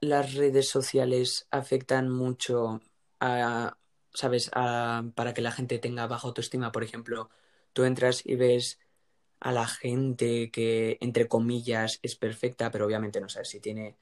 las 0.00 0.34
redes 0.34 0.68
sociales 0.68 1.46
afectan 1.50 2.10
mucho 2.10 2.80
a, 3.20 3.76
sabes, 4.12 4.50
a, 4.52 5.04
para 5.14 5.32
que 5.32 5.42
la 5.42 5.52
gente 5.52 5.78
tenga 5.78 6.06
baja 6.06 6.26
autoestima? 6.26 6.72
Por 6.72 6.82
ejemplo, 6.82 7.30
tú 7.72 7.84
entras 7.84 8.26
y 8.26 8.34
ves 8.34 8.80
a 9.40 9.52
la 9.52 9.66
gente 9.66 10.50
que, 10.50 10.98
entre 11.00 11.28
comillas, 11.28 12.00
es 12.02 12.16
perfecta, 12.16 12.70
pero 12.70 12.86
obviamente 12.86 13.20
no 13.20 13.28
sabes 13.28 13.48
si 13.48 13.60
tiene 13.60 13.96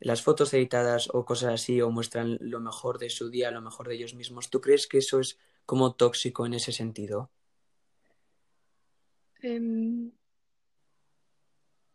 las 0.00 0.22
fotos 0.22 0.52
editadas 0.54 1.08
o 1.12 1.24
cosas 1.24 1.54
así, 1.54 1.80
o 1.82 1.90
muestran 1.90 2.38
lo 2.40 2.60
mejor 2.60 2.98
de 2.98 3.10
su 3.10 3.30
día, 3.30 3.50
lo 3.50 3.60
mejor 3.62 3.88
de 3.88 3.94
ellos 3.96 4.14
mismos. 4.14 4.50
¿Tú 4.50 4.60
crees 4.60 4.86
que 4.86 4.98
eso 4.98 5.20
es 5.20 5.38
como 5.66 5.94
tóxico 5.94 6.46
en 6.46 6.54
ese 6.54 6.72
sentido? 6.72 7.30
Em, 9.42 10.10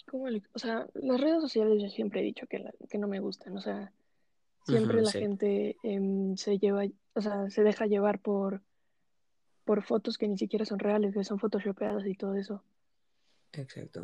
¿cómo 0.08 0.30
le- 0.30 0.44
o 0.54 0.60
sea, 0.60 0.88
las 0.96 1.22
redes 1.22 1.42
sociales 1.42 1.82
yo 1.82 1.90
siempre 1.90 2.20
he 2.22 2.24
dicho 2.24 2.48
que, 2.48 2.60
la- 2.60 2.74
que 2.90 2.98
no 2.98 3.08
me 3.08 3.20
gustan. 3.20 3.56
O 3.58 3.62
sea, 3.62 3.94
siempre 4.64 5.02
la 5.02 5.12
sí, 5.12 5.20
gente 5.20 5.78
em, 5.84 6.38
se 6.38 6.58
lleva, 6.60 6.86
o 7.16 7.22
sea, 7.22 7.50
se 7.50 7.64
deja 7.64 7.88
llevar 7.88 8.20
por, 8.22 8.64
por 9.64 9.84
fotos 9.84 10.18
que 10.18 10.28
ni 10.28 10.38
siquiera 10.38 10.66
son 10.66 10.80
reales, 10.80 11.14
que 11.14 11.24
son 11.24 11.40
photoshopeadas 11.40 12.06
y 12.06 12.16
todo 12.16 12.36
eso. 12.36 12.62
exacto. 13.54 14.04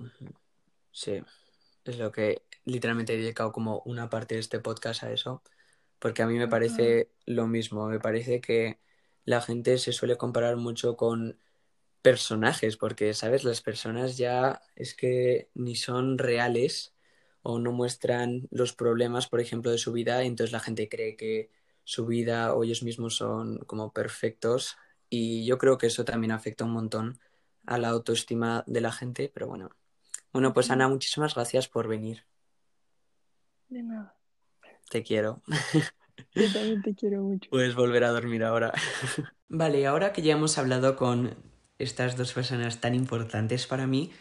Sí, 0.92 1.22
es 1.92 2.00
lo 2.00 2.12
que 2.12 2.44
literalmente 2.66 3.14
he 3.14 3.18
dedicado 3.18 3.52
como 3.52 3.82
una 3.86 4.10
parte 4.10 4.36
de 4.36 4.42
este 4.42 4.60
podcast 4.60 5.04
a 5.04 5.12
eso, 5.12 5.44
porque 6.00 6.24
a 6.24 6.28
mí 6.28 6.38
me 6.38 6.48
parece 6.48 7.12
lo 7.26 7.48
mismo, 7.48 7.88
me 7.88 8.00
parece 8.00 8.42
que 8.42 8.80
la 9.26 9.42
gente 9.42 9.78
se 9.78 9.92
suele 9.94 10.18
comparar 10.18 10.58
mucho 10.58 10.98
con 10.98 11.40
personajes, 12.02 12.78
porque, 12.78 13.14
¿sabes? 13.14 13.44
Las 13.44 13.62
personas 13.62 14.18
ya 14.18 14.62
es 14.76 14.94
que 14.96 15.50
ni 15.56 15.76
son 15.76 16.18
reales 16.18 16.94
o 17.42 17.60
no 17.60 17.72
muestran 17.72 18.48
los 18.52 18.74
problemas, 18.74 19.28
por 19.28 19.40
ejemplo, 19.42 19.72
de 19.72 19.78
su 19.78 19.92
vida, 19.92 20.24
y 20.24 20.28
entonces 20.28 20.52
la 20.52 20.60
gente 20.60 20.90
cree 20.90 21.16
que 21.16 21.52
su 21.84 22.06
vida 22.06 22.54
o 22.56 22.64
ellos 22.64 22.84
mismos 22.84 23.16
son 23.16 23.60
como 23.66 23.94
perfectos, 23.94 24.78
y 25.10 25.46
yo 25.46 25.58
creo 25.58 25.78
que 25.78 25.88
eso 25.88 26.06
también 26.06 26.32
afecta 26.32 26.66
un 26.66 26.72
montón 26.72 27.20
a 27.66 27.78
la 27.78 27.90
autoestima 27.90 28.64
de 28.68 28.82
la 28.82 28.92
gente, 28.92 29.32
pero 29.34 29.48
bueno. 29.48 29.70
Bueno, 30.36 30.52
pues 30.54 30.70
Ana, 30.70 30.90
muchísimas 30.90 31.34
gracias 31.34 31.70
por 31.70 31.88
venir. 31.88 32.26
De 33.70 33.82
nada. 33.82 34.18
Te 34.90 35.02
quiero. 35.02 35.42
Yo 36.36 36.52
también 36.52 36.82
te 36.82 36.94
quiero 36.94 37.24
mucho. 37.24 37.50
Puedes 37.50 37.74
volver 37.74 38.04
a 38.04 38.10
dormir 38.10 38.44
ahora. 38.44 38.74
Vale, 39.48 39.88
ahora 39.88 40.12
que 40.12 40.22
ya 40.22 40.34
hemos 40.34 40.58
hablado 40.58 40.98
con 40.98 41.38
estas 41.80 42.18
dos 42.18 42.34
personas 42.34 42.82
tan 42.82 42.96
importantes 42.96 43.66
para 43.66 43.88
mí, 43.88 44.12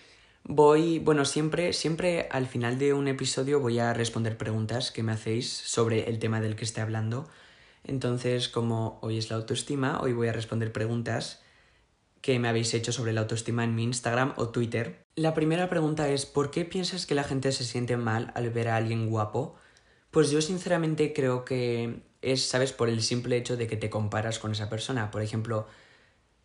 voy, 0.45 1.01
bueno, 1.01 1.25
siempre, 1.25 1.73
siempre 1.73 2.29
al 2.31 2.47
final 2.47 2.79
de 2.79 2.95
un 2.95 3.09
episodio 3.09 3.59
voy 3.59 3.81
a 3.81 3.93
responder 3.93 4.37
preguntas 4.37 4.93
que 4.93 5.03
me 5.03 5.11
hacéis 5.11 5.51
sobre 5.51 6.09
el 6.09 6.21
tema 6.21 6.41
del 6.41 6.55
que 6.55 6.65
esté 6.65 6.81
hablando. 6.81 7.29
Entonces, 7.83 8.49
como 8.49 9.01
hoy 9.03 9.19
es 9.19 9.31
la 9.31 9.37
autoestima, 9.37 10.01
hoy 10.01 10.13
voy 10.13 10.29
a 10.29 10.33
responder 10.33 10.71
preguntas 10.71 11.44
que 12.25 12.39
me 12.39 12.49
habéis 12.49 12.73
hecho 12.73 12.91
sobre 12.91 13.13
la 13.13 13.21
autoestima 13.21 13.65
en 13.65 13.75
mi 13.75 13.83
Instagram 13.83 14.33
o 14.37 14.49
Twitter. 14.49 15.05
La 15.15 15.35
primera 15.35 15.69
pregunta 15.69 16.09
es, 16.09 16.25
¿por 16.25 16.51
qué 16.51 16.65
piensas 16.65 17.05
que 17.05 17.15
la 17.15 17.23
gente 17.23 17.53
se 17.53 17.65
siente 17.65 17.99
mal 17.99 18.33
al 18.35 18.49
ver 18.49 18.69
a 18.69 18.77
alguien 18.77 19.11
guapo? 19.11 19.57
Pues 20.11 20.31
yo 20.31 20.41
sinceramente 20.41 21.13
creo 21.13 21.45
que 21.45 22.01
es, 22.23 22.47
¿sabes? 22.47 22.73
Por 22.73 22.89
el 22.89 23.03
simple 23.03 23.37
hecho 23.37 23.59
de 23.59 23.67
que 23.67 23.77
te 23.77 23.91
comparas 23.91 24.39
con 24.39 24.53
esa 24.53 24.71
persona. 24.71 25.11
Por 25.11 25.21
ejemplo, 25.21 25.67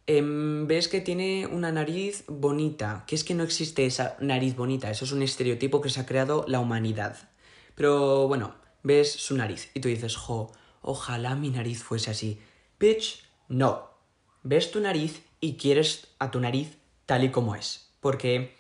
em, 0.06 0.68
ves 0.68 0.90
que 0.90 1.00
tiene 1.00 1.48
una 1.48 1.72
nariz 1.72 2.26
bonita, 2.28 3.06
que 3.08 3.16
es 3.16 3.24
que 3.24 3.34
no 3.34 3.44
existe 3.44 3.86
esa 3.86 4.18
nariz 4.20 4.58
bonita, 4.58 4.92
eso 4.92 5.06
es 5.06 5.14
un 5.14 5.22
estereotipo 5.22 5.80
que 5.80 5.90
se 5.90 6.02
ha 6.02 6.06
creado 6.06 6.44
la 6.50 6.60
humanidad. 6.60 7.30
Pero 7.76 8.28
bueno, 8.28 8.54
ves 8.84 9.14
su 9.14 9.38
nariz 9.38 9.72
y 9.74 9.80
tú 9.80 9.88
dices, 9.88 10.18
jo, 10.18 10.52
ojalá 10.82 11.36
mi 11.36 11.52
nariz 11.52 11.84
fuese 11.84 12.12
así. 12.12 12.42
Bitch, 12.78 13.24
no. 13.48 13.88
Ves 14.44 14.72
tu 14.72 14.82
nariz 14.82 15.29
y 15.42 15.56
quieres 15.58 16.08
a 16.20 16.32
tu 16.32 16.40
nariz 16.40 16.78
tal 17.06 17.24
y 17.24 17.30
como 17.30 17.56
es. 17.56 17.90
Porque 18.00 18.56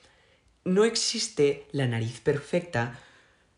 no 0.63 0.85
existe 0.85 1.67
la 1.71 1.87
nariz 1.87 2.19
perfecta, 2.21 2.99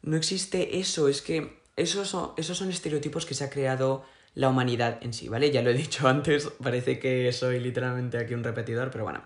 no 0.02 0.18
existe 0.18 0.80
eso, 0.80 1.08
es 1.08 1.22
que 1.22 1.62
esos 1.76 2.08
son, 2.10 2.32
esos 2.38 2.58
son 2.58 2.70
estereotipos 2.70 3.26
que 3.26 3.34
se 3.34 3.44
ha 3.44 3.50
creado 3.50 4.04
la 4.34 4.50
humanidad 4.50 5.00
en 5.02 5.14
sí, 5.14 5.28
¿vale? 5.30 5.52
Ya 5.52 5.62
lo 5.62 5.70
he 5.70 5.74
dicho 5.74 6.08
antes, 6.08 6.50
parece 6.64 7.00
que 7.00 7.32
soy 7.32 7.60
literalmente 7.60 8.18
aquí 8.18 8.34
un 8.34 8.44
repetidor, 8.44 8.92
pero 8.92 9.04
bueno. 9.04 9.24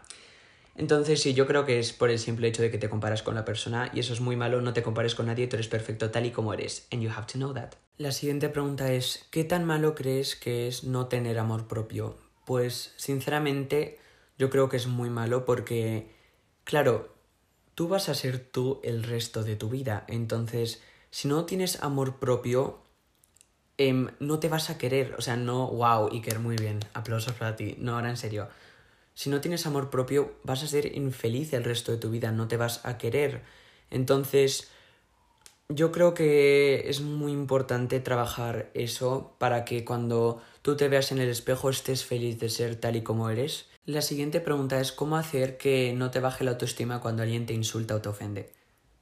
Entonces 0.77 1.21
sí, 1.21 1.34
yo 1.34 1.47
creo 1.47 1.65
que 1.65 1.79
es 1.79 1.93
por 1.93 2.10
el 2.10 2.19
simple 2.19 2.49
hecho 2.49 2.62
de 2.62 2.69
que 2.69 2.77
te 2.77 2.89
comparas 2.89 3.23
con 3.23 3.34
la 3.34 3.45
persona 3.45 3.89
y 3.93 4.01
eso 4.01 4.12
es 4.12 4.19
muy 4.19 4.36
malo, 4.36 4.60
no 4.62 4.73
te 4.73 4.84
compares 4.84 5.15
con 5.15 5.27
nadie, 5.27 5.47
tú 5.47 5.55
eres 5.55 5.69
perfecto 5.69 6.12
tal 6.12 6.25
y 6.25 6.31
como 6.31 6.53
eres. 6.53 6.88
And 6.91 7.01
you 7.01 7.10
have 7.10 7.27
to 7.27 7.38
know 7.38 7.53
that. 7.53 7.75
La 7.97 8.12
siguiente 8.12 8.49
pregunta 8.49 8.91
es, 8.91 9.25
¿qué 9.31 9.45
tan 9.45 9.63
malo 9.63 9.95
crees 9.95 10.36
que 10.36 10.67
es 10.67 10.84
no 10.84 11.08
tener 11.08 11.39
amor 11.39 11.67
propio? 11.67 12.17
Pues 12.45 12.93
sinceramente 12.97 13.99
yo 14.38 14.49
creo 14.49 14.69
que 14.69 14.77
es 14.77 14.88
muy 14.88 15.10
malo 15.10 15.45
porque, 15.45 16.12
claro, 16.63 17.15
tú 17.75 17.88
vas 17.88 18.10
a 18.10 18.15
ser 18.15 18.39
tú 18.39 18.79
el 18.84 19.03
resto 19.03 19.43
de 19.43 19.55
tu 19.55 19.69
vida. 19.69 20.05
Entonces, 20.08 20.81
si 21.12 21.27
no 21.27 21.45
tienes 21.45 21.81
amor 21.84 22.17
propio, 22.17 22.79
em, 23.77 24.10
no 24.19 24.39
te 24.39 24.49
vas 24.49 24.69
a 24.69 24.77
querer. 24.77 25.15
O 25.17 25.21
sea, 25.21 25.36
no, 25.36 25.67
wow, 25.67 26.10
Iker, 26.12 26.39
muy 26.39 26.55
bien. 26.55 26.79
Aplausos 26.93 27.34
para 27.34 27.55
ti. 27.55 27.75
No, 27.79 27.95
ahora 27.95 28.10
en 28.10 28.17
serio. 28.17 28.47
Si 29.13 29.29
no 29.29 29.41
tienes 29.41 29.65
amor 29.65 29.89
propio, 29.89 30.36
vas 30.43 30.63
a 30.63 30.67
ser 30.67 30.95
infeliz 30.97 31.53
el 31.53 31.63
resto 31.63 31.91
de 31.91 31.97
tu 31.97 32.10
vida. 32.10 32.31
No 32.31 32.47
te 32.47 32.58
vas 32.58 32.86
a 32.86 32.97
querer. 32.97 33.43
Entonces, 33.89 34.69
yo 35.69 35.91
creo 35.91 36.13
que 36.13 36.89
es 36.89 37.01
muy 37.01 37.31
importante 37.31 37.99
trabajar 37.99 38.69
eso 38.73 39.36
para 39.39 39.65
que 39.65 39.86
cuando 39.86 40.41
tú 40.65 40.75
te 40.75 40.89
veas 40.89 41.12
en 41.12 41.19
el 41.19 41.30
espejo 41.30 41.69
estés 41.69 42.04
feliz 42.04 42.39
de 42.39 42.49
ser 42.49 42.75
tal 42.75 42.95
y 42.95 43.04
como 43.04 43.30
eres. 43.30 43.67
La 43.86 44.01
siguiente 44.01 44.41
pregunta 44.41 44.80
es 44.82 44.91
cómo 44.91 45.15
hacer 45.15 45.60
que 45.60 45.93
no 45.95 46.10
te 46.10 46.19
baje 46.19 46.43
la 46.43 46.49
autoestima 46.49 47.01
cuando 47.01 47.21
alguien 47.21 47.45
te 47.45 47.54
insulta 47.54 47.93
o 47.93 48.01
te 48.01 48.10
ofende. 48.10 48.51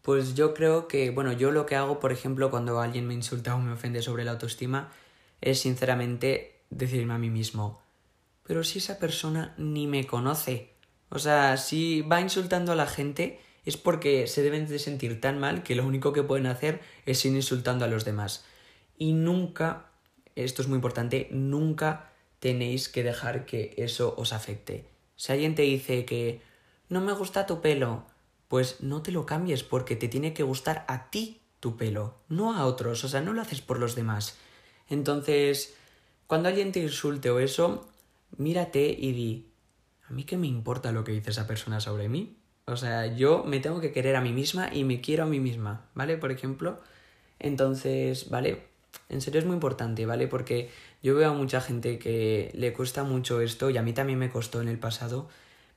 Pues 0.02 0.36
yo 0.36 0.54
creo 0.54 0.90
que, 0.90 1.10
bueno, 1.12 1.32
yo 1.32 1.52
lo 1.52 1.66
que 1.66 1.78
hago, 1.78 2.02
por 2.02 2.12
ejemplo, 2.12 2.52
cuando 2.52 2.82
alguien 2.82 3.08
me 3.08 3.14
insulta 3.14 3.56
o 3.56 3.60
me 3.60 3.72
ofende 3.72 4.02
sobre 4.02 4.26
la 4.26 4.32
autoestima, 4.32 4.92
es 5.40 5.62
sinceramente 5.62 6.60
decirme 6.70 7.14
a 7.14 7.18
mí 7.18 7.30
mismo, 7.30 7.82
pero 8.46 8.66
si 8.66 8.80
esa 8.80 9.00
persona 9.00 9.56
ni 9.58 9.88
me 9.88 10.06
conoce. 10.06 10.74
O 11.08 11.18
sea, 11.18 11.56
si 11.56 12.02
va 12.02 12.20
insultando 12.20 12.74
a 12.74 12.76
la 12.76 12.88
gente 12.88 13.40
es 13.64 13.78
porque 13.78 14.28
se 14.28 14.42
deben 14.42 14.68
de 14.68 14.80
sentir 14.80 15.22
tan 15.22 15.40
mal 15.40 15.64
que 15.64 15.76
lo 15.76 15.88
único 15.88 16.12
que 16.12 16.24
pueden 16.24 16.48
hacer 16.48 16.82
es 17.06 17.24
ir 17.24 17.34
insultando 17.34 17.86
a 17.86 17.88
los 17.88 18.04
demás. 18.04 18.44
Y 18.98 19.14
nunca, 19.14 19.93
esto 20.36 20.62
es 20.62 20.68
muy 20.68 20.76
importante, 20.76 21.28
nunca 21.32 22.12
tenéis 22.40 22.90
que 22.90 23.04
dejar 23.04 23.46
que 23.46 23.74
eso 23.78 24.14
os 24.18 24.34
afecte. 24.34 24.86
Si 25.16 25.32
alguien 25.32 25.56
te 25.56 25.62
dice 25.62 26.06
que 26.06 26.42
no 26.90 27.02
me 27.02 27.14
gusta 27.14 27.46
tu 27.46 27.62
pelo, 27.62 28.06
pues 28.48 28.82
no 28.82 29.02
te 29.02 29.12
lo 29.12 29.26
cambies 29.26 29.64
porque 29.64 29.96
te 29.96 30.08
tiene 30.08 30.34
que 30.34 30.44
gustar 30.44 30.86
a 30.88 31.10
ti 31.10 31.42
tu 31.60 31.78
pelo, 31.78 32.18
no 32.28 32.56
a 32.56 32.66
otros, 32.66 33.04
o 33.04 33.08
sea, 33.08 33.22
no 33.22 33.34
lo 33.34 33.42
haces 33.42 33.62
por 33.62 33.80
los 33.80 33.96
demás. 33.96 34.38
Entonces, 34.90 35.76
cuando 36.28 36.50
alguien 36.50 36.72
te 36.72 36.82
insulte 36.82 37.30
o 37.30 37.40
eso, 37.40 37.88
mírate 38.38 38.96
y 39.00 39.12
di, 39.14 39.48
¿a 40.08 40.12
mí 40.12 40.26
qué 40.26 40.36
me 40.36 40.48
importa 40.48 40.92
lo 40.92 41.04
que 41.04 41.14
dice 41.14 41.30
esa 41.30 41.48
persona 41.48 41.80
sobre 41.80 42.10
mí? 42.10 42.38
O 42.66 42.78
sea, 42.78 43.08
yo 43.08 43.44
me 43.44 43.60
tengo 43.60 43.82
que 43.82 43.92
querer 43.92 44.16
a 44.16 44.22
mí 44.22 44.32
misma 44.32 44.74
y 44.74 44.84
me 44.84 45.02
quiero 45.02 45.24
a 45.24 45.28
mí 45.28 45.40
misma, 45.40 45.90
¿vale? 45.94 46.18
Por 46.18 46.32
ejemplo. 46.32 46.80
Entonces, 47.40 48.30
¿vale? 48.30 48.73
En 49.14 49.22
serio 49.22 49.40
es 49.40 49.46
muy 49.46 49.54
importante, 49.54 50.06
¿vale? 50.06 50.28
Porque 50.28 50.70
yo 51.02 51.16
veo 51.16 51.30
a 51.30 51.34
mucha 51.34 51.62
gente 51.62 52.00
que 52.00 52.52
le 52.54 52.74
cuesta 52.74 53.04
mucho 53.04 53.42
esto 53.42 53.70
y 53.70 53.78
a 53.78 53.84
mí 53.84 53.94
también 53.94 54.20
me 54.20 54.30
costó 54.30 54.62
en 54.62 54.68
el 54.68 54.80
pasado, 54.80 55.30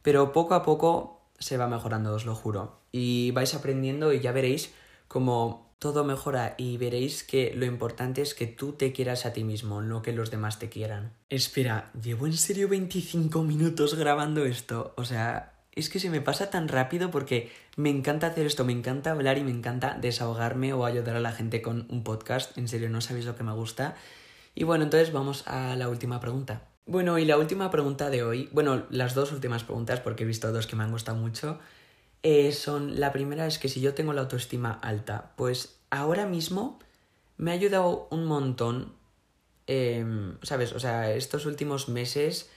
pero 0.02 0.32
poco 0.32 0.54
a 0.54 0.62
poco 0.62 1.20
se 1.38 1.56
va 1.56 1.68
mejorando, 1.68 2.14
os 2.14 2.24
lo 2.24 2.34
juro. 2.34 2.80
Y 2.92 3.30
vais 3.32 3.54
aprendiendo 3.54 4.12
y 4.12 4.20
ya 4.20 4.32
veréis 4.32 4.72
como 5.08 5.66
todo 5.78 6.04
mejora 6.04 6.54
y 6.56 6.78
veréis 6.78 7.22
que 7.22 7.52
lo 7.54 7.66
importante 7.66 8.22
es 8.22 8.34
que 8.34 8.46
tú 8.46 8.72
te 8.72 8.92
quieras 8.92 9.26
a 9.26 9.32
ti 9.32 9.44
mismo, 9.44 9.82
no 9.82 10.02
que 10.02 10.12
los 10.12 10.30
demás 10.30 10.58
te 10.58 10.68
quieran. 10.68 11.12
Espera, 11.28 11.90
¿llevo 12.00 12.26
en 12.26 12.32
serio 12.32 12.68
25 12.68 13.42
minutos 13.42 13.94
grabando 13.94 14.46
esto? 14.46 14.94
O 14.96 15.04
sea, 15.04 15.52
es 15.76 15.90
que 15.90 16.00
se 16.00 16.08
me 16.08 16.22
pasa 16.22 16.48
tan 16.48 16.68
rápido 16.68 17.10
porque 17.10 17.52
me 17.76 17.90
encanta 17.90 18.28
hacer 18.28 18.46
esto, 18.46 18.64
me 18.64 18.72
encanta 18.72 19.10
hablar 19.10 19.36
y 19.36 19.44
me 19.44 19.50
encanta 19.50 19.96
desahogarme 20.00 20.72
o 20.72 20.86
ayudar 20.86 21.16
a 21.16 21.20
la 21.20 21.32
gente 21.32 21.60
con 21.60 21.86
un 21.90 22.02
podcast. 22.02 22.56
En 22.56 22.66
serio, 22.66 22.88
no 22.88 23.02
sabéis 23.02 23.26
lo 23.26 23.36
que 23.36 23.44
me 23.44 23.52
gusta. 23.52 23.94
Y 24.54 24.64
bueno, 24.64 24.84
entonces 24.84 25.12
vamos 25.12 25.46
a 25.46 25.76
la 25.76 25.90
última 25.90 26.18
pregunta. 26.18 26.62
Bueno, 26.86 27.18
y 27.18 27.26
la 27.26 27.36
última 27.36 27.70
pregunta 27.70 28.08
de 28.08 28.22
hoy, 28.22 28.48
bueno, 28.52 28.86
las 28.88 29.14
dos 29.14 29.32
últimas 29.32 29.64
preguntas, 29.64 30.00
porque 30.00 30.24
he 30.24 30.26
visto 30.26 30.50
dos 30.50 30.66
que 30.66 30.76
me 30.76 30.84
han 30.84 30.92
gustado 30.92 31.18
mucho, 31.18 31.58
eh, 32.22 32.52
son, 32.52 32.98
la 32.98 33.12
primera 33.12 33.46
es 33.46 33.58
que 33.58 33.68
si 33.68 33.82
yo 33.82 33.92
tengo 33.92 34.14
la 34.14 34.22
autoestima 34.22 34.72
alta, 34.82 35.32
pues 35.36 35.78
ahora 35.90 36.24
mismo 36.24 36.78
me 37.36 37.50
ha 37.50 37.54
ayudado 37.54 38.08
un 38.10 38.24
montón, 38.24 38.94
em, 39.66 40.38
¿sabes? 40.42 40.72
O 40.72 40.80
sea, 40.80 41.12
estos 41.12 41.44
últimos 41.44 41.90
meses 41.90 42.48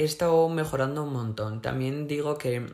he 0.00 0.04
estado 0.04 0.48
mejorando 0.48 1.04
un 1.04 1.12
montón. 1.12 1.60
También 1.60 2.08
digo 2.08 2.38
que, 2.38 2.66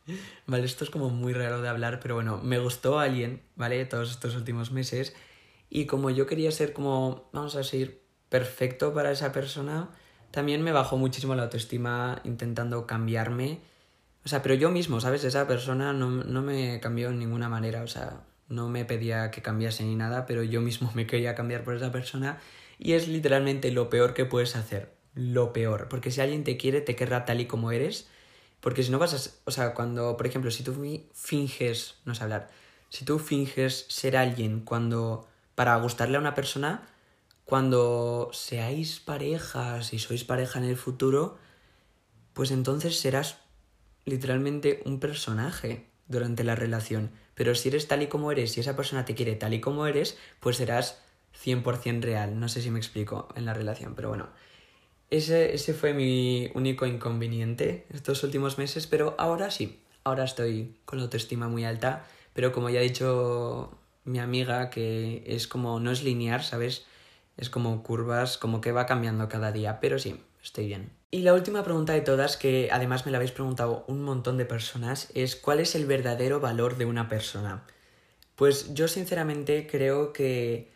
vale, 0.46 0.64
esto 0.64 0.82
es 0.82 0.90
como 0.90 1.08
muy 1.08 1.32
raro 1.32 1.62
de 1.62 1.68
hablar, 1.68 2.00
pero 2.00 2.16
bueno, 2.16 2.40
me 2.42 2.58
gustó 2.58 2.98
alguien, 2.98 3.42
¿vale? 3.54 3.84
Todos 3.84 4.10
estos 4.10 4.34
últimos 4.34 4.72
meses. 4.72 5.14
Y 5.70 5.86
como 5.86 6.10
yo 6.10 6.26
quería 6.26 6.50
ser 6.50 6.72
como, 6.72 7.28
vamos 7.32 7.54
a 7.54 7.58
decir, 7.58 8.02
perfecto 8.28 8.92
para 8.92 9.12
esa 9.12 9.30
persona, 9.30 9.90
también 10.32 10.62
me 10.62 10.72
bajó 10.72 10.96
muchísimo 10.96 11.36
la 11.36 11.44
autoestima 11.44 12.20
intentando 12.24 12.88
cambiarme. 12.88 13.60
O 14.24 14.28
sea, 14.28 14.42
pero 14.42 14.56
yo 14.56 14.70
mismo, 14.70 15.00
¿sabes? 15.00 15.22
Esa 15.22 15.46
persona 15.46 15.92
no, 15.92 16.10
no 16.10 16.42
me 16.42 16.80
cambió 16.80 17.10
en 17.10 17.20
ninguna 17.20 17.48
manera. 17.48 17.84
O 17.84 17.86
sea, 17.86 18.24
no 18.48 18.68
me 18.68 18.84
pedía 18.84 19.30
que 19.30 19.42
cambiase 19.42 19.84
ni 19.84 19.94
nada, 19.94 20.26
pero 20.26 20.42
yo 20.42 20.60
mismo 20.60 20.90
me 20.96 21.06
quería 21.06 21.36
cambiar 21.36 21.62
por 21.62 21.76
esa 21.76 21.92
persona. 21.92 22.40
Y 22.80 22.94
es 22.94 23.06
literalmente 23.06 23.70
lo 23.70 23.88
peor 23.90 24.12
que 24.12 24.24
puedes 24.24 24.56
hacer 24.56 24.93
lo 25.14 25.52
peor. 25.52 25.88
Porque 25.88 26.10
si 26.10 26.20
alguien 26.20 26.44
te 26.44 26.56
quiere, 26.56 26.80
te 26.80 26.96
querrá 26.96 27.24
tal 27.24 27.40
y 27.40 27.46
como 27.46 27.72
eres. 27.72 28.08
Porque 28.60 28.82
si 28.82 28.90
no 28.90 28.98
vas 28.98 29.14
a... 29.14 29.30
O 29.44 29.50
sea, 29.50 29.74
cuando, 29.74 30.16
por 30.16 30.26
ejemplo, 30.26 30.50
si 30.50 30.62
tú 30.62 30.74
finges... 31.12 31.96
No 32.04 32.14
sé 32.14 32.24
hablar. 32.24 32.50
Si 32.88 33.04
tú 33.04 33.18
finges 33.18 33.86
ser 33.88 34.16
alguien 34.16 34.60
cuando... 34.60 35.28
Para 35.54 35.76
gustarle 35.76 36.16
a 36.16 36.20
una 36.20 36.34
persona, 36.34 36.88
cuando 37.44 38.30
seáis 38.32 38.98
parejas 39.00 39.92
y 39.92 39.98
sois 39.98 40.24
pareja 40.24 40.58
en 40.58 40.64
el 40.64 40.76
futuro, 40.76 41.38
pues 42.32 42.50
entonces 42.50 42.98
serás 42.98 43.38
literalmente 44.04 44.82
un 44.84 44.98
personaje 44.98 45.86
durante 46.08 46.42
la 46.42 46.54
relación. 46.56 47.12
Pero 47.34 47.54
si 47.54 47.68
eres 47.68 47.88
tal 47.88 48.02
y 48.02 48.08
como 48.08 48.32
eres 48.32 48.56
y 48.56 48.60
esa 48.60 48.76
persona 48.76 49.04
te 49.04 49.14
quiere 49.14 49.36
tal 49.36 49.54
y 49.54 49.60
como 49.60 49.86
eres, 49.86 50.16
pues 50.40 50.56
serás 50.56 51.00
100% 51.44 52.02
real. 52.02 52.38
No 52.38 52.48
sé 52.48 52.62
si 52.62 52.70
me 52.70 52.78
explico 52.78 53.28
en 53.34 53.44
la 53.44 53.54
relación, 53.54 53.94
pero 53.94 54.08
bueno. 54.08 54.28
Ese, 55.10 55.54
ese 55.54 55.74
fue 55.74 55.92
mi 55.94 56.50
único 56.54 56.86
inconveniente 56.86 57.86
estos 57.90 58.22
últimos 58.24 58.58
meses, 58.58 58.86
pero 58.86 59.14
ahora 59.18 59.50
sí, 59.50 59.80
ahora 60.02 60.24
estoy 60.24 60.76
con 60.84 60.98
la 60.98 61.04
autoestima 61.04 61.48
muy 61.48 61.64
alta, 61.64 62.04
pero 62.32 62.52
como 62.52 62.70
ya 62.70 62.80
ha 62.80 62.82
dicho 62.82 63.78
mi 64.04 64.18
amiga, 64.18 64.70
que 64.70 65.22
es 65.26 65.46
como, 65.46 65.80
no 65.80 65.90
es 65.90 66.02
lineal, 66.02 66.42
¿sabes? 66.42 66.84
Es 67.36 67.50
como 67.50 67.82
curvas, 67.82 68.38
como 68.38 68.60
que 68.60 68.72
va 68.72 68.86
cambiando 68.86 69.28
cada 69.28 69.52
día, 69.52 69.80
pero 69.80 69.98
sí, 69.98 70.20
estoy 70.42 70.66
bien. 70.66 70.90
Y 71.10 71.22
la 71.22 71.32
última 71.32 71.62
pregunta 71.62 71.92
de 71.92 72.00
todas, 72.00 72.36
que 72.36 72.68
además 72.72 73.06
me 73.06 73.12
la 73.12 73.18
habéis 73.18 73.32
preguntado 73.32 73.84
un 73.88 74.02
montón 74.02 74.36
de 74.36 74.44
personas, 74.44 75.10
es 75.14 75.36
¿cuál 75.36 75.60
es 75.60 75.74
el 75.74 75.86
verdadero 75.86 76.40
valor 76.40 76.76
de 76.76 76.86
una 76.86 77.08
persona? 77.08 77.64
Pues 78.36 78.74
yo 78.74 78.88
sinceramente 78.88 79.66
creo 79.70 80.12
que 80.12 80.72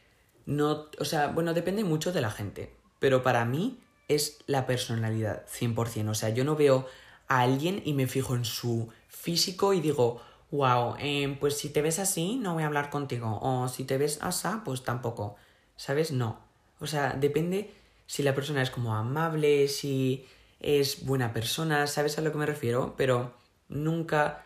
no, 0.47 0.87
o 0.99 1.05
sea, 1.05 1.29
bueno, 1.29 1.55
depende 1.55 1.85
mucho 1.85 2.13
de 2.13 2.21
la 2.21 2.31
gente, 2.31 2.73
pero 3.01 3.23
para 3.23 3.45
mí 3.45 3.81
es 4.09 4.39
la 4.47 4.67
personalidad, 4.67 5.45
100%. 5.47 6.11
O 6.11 6.15
sea, 6.15 6.31
yo 6.31 6.45
no 6.45 6.57
veo 6.57 6.87
a 7.29 7.41
alguien 7.41 7.83
y 7.85 7.93
me 7.93 8.07
fijo 8.07 8.35
en 8.35 8.45
su 8.45 8.89
físico 9.09 9.75
y 9.75 9.81
digo, 9.81 10.21
wow, 10.51 10.97
eh, 10.99 11.37
pues 11.39 11.59
si 11.59 11.69
te 11.69 11.83
ves 11.83 11.99
así, 11.99 12.37
no 12.37 12.55
voy 12.55 12.63
a 12.63 12.67
hablar 12.67 12.91
contigo. 12.91 13.39
O 13.43 13.69
si 13.69 13.85
te 13.85 13.99
ves 13.99 14.19
asá, 14.23 14.63
pues 14.65 14.83
tampoco. 14.83 15.37
¿Sabes? 15.77 16.11
No. 16.13 16.41
O 16.81 16.87
sea, 16.87 17.13
depende 17.13 17.73
si 18.07 18.23
la 18.23 18.35
persona 18.35 18.63
es 18.63 18.71
como 18.71 18.95
amable, 18.95 19.69
si 19.69 20.27
es 20.61 21.05
buena 21.05 21.33
persona, 21.33 21.87
¿sabes 21.87 22.19
a 22.19 22.23
lo 22.23 22.33
que 22.33 22.39
me 22.39 22.47
refiero? 22.47 22.95
Pero 22.97 23.35
nunca 23.69 24.45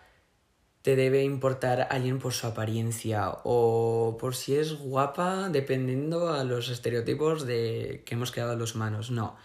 te 0.82 0.96
debe 0.96 1.22
importar 1.22 1.86
alguien 1.90 2.18
por 2.18 2.32
su 2.32 2.46
apariencia 2.46 3.30
o 3.44 4.16
por 4.20 4.34
si 4.34 4.56
es 4.56 4.74
guapa 4.74 5.48
dependiendo 5.48 6.32
a 6.32 6.44
los 6.44 6.68
estereotipos 6.68 7.46
de 7.46 8.02
que 8.04 8.14
hemos 8.14 8.32
creado 8.32 8.56
los 8.56 8.74
humanos. 8.74 9.10
No. 9.10 9.36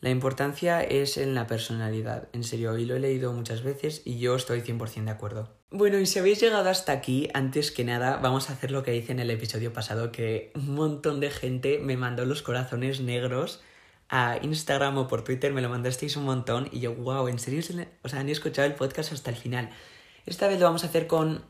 La 0.00 0.10
importancia 0.10 0.82
es 0.82 1.16
en 1.16 1.34
la 1.34 1.46
personalidad, 1.46 2.28
en 2.34 2.44
serio, 2.44 2.76
y 2.76 2.84
lo 2.84 2.94
he 2.94 3.00
leído 3.00 3.32
muchas 3.32 3.62
veces 3.62 4.02
y 4.04 4.18
yo 4.18 4.36
estoy 4.36 4.60
100% 4.60 5.04
de 5.04 5.10
acuerdo. 5.10 5.48
Bueno, 5.70 5.98
y 5.98 6.04
si 6.04 6.18
habéis 6.18 6.40
llegado 6.40 6.68
hasta 6.68 6.92
aquí, 6.92 7.30
antes 7.32 7.70
que 7.70 7.84
nada, 7.84 8.18
vamos 8.18 8.50
a 8.50 8.52
hacer 8.52 8.70
lo 8.70 8.82
que 8.82 8.94
hice 8.94 9.12
en 9.12 9.20
el 9.20 9.30
episodio 9.30 9.72
pasado, 9.72 10.12
que 10.12 10.52
un 10.56 10.74
montón 10.74 11.20
de 11.20 11.30
gente 11.30 11.78
me 11.78 11.96
mandó 11.96 12.26
los 12.26 12.42
corazones 12.42 13.00
negros 13.00 13.62
a 14.10 14.38
Instagram 14.42 14.98
o 14.98 15.08
por 15.08 15.24
Twitter, 15.24 15.52
me 15.52 15.62
lo 15.62 15.70
mandasteis 15.70 16.16
un 16.16 16.24
montón 16.24 16.68
y 16.70 16.80
yo, 16.80 16.94
wow, 16.94 17.26
en 17.28 17.38
serio, 17.38 17.62
o 18.02 18.08
sea, 18.08 18.20
han 18.20 18.28
escuchado 18.28 18.68
el 18.68 18.74
podcast 18.74 19.12
hasta 19.12 19.30
el 19.30 19.36
final. 19.36 19.70
Esta 20.26 20.48
vez 20.48 20.58
lo 20.58 20.66
vamos 20.66 20.84
a 20.84 20.86
hacer 20.86 21.06
con 21.06 21.44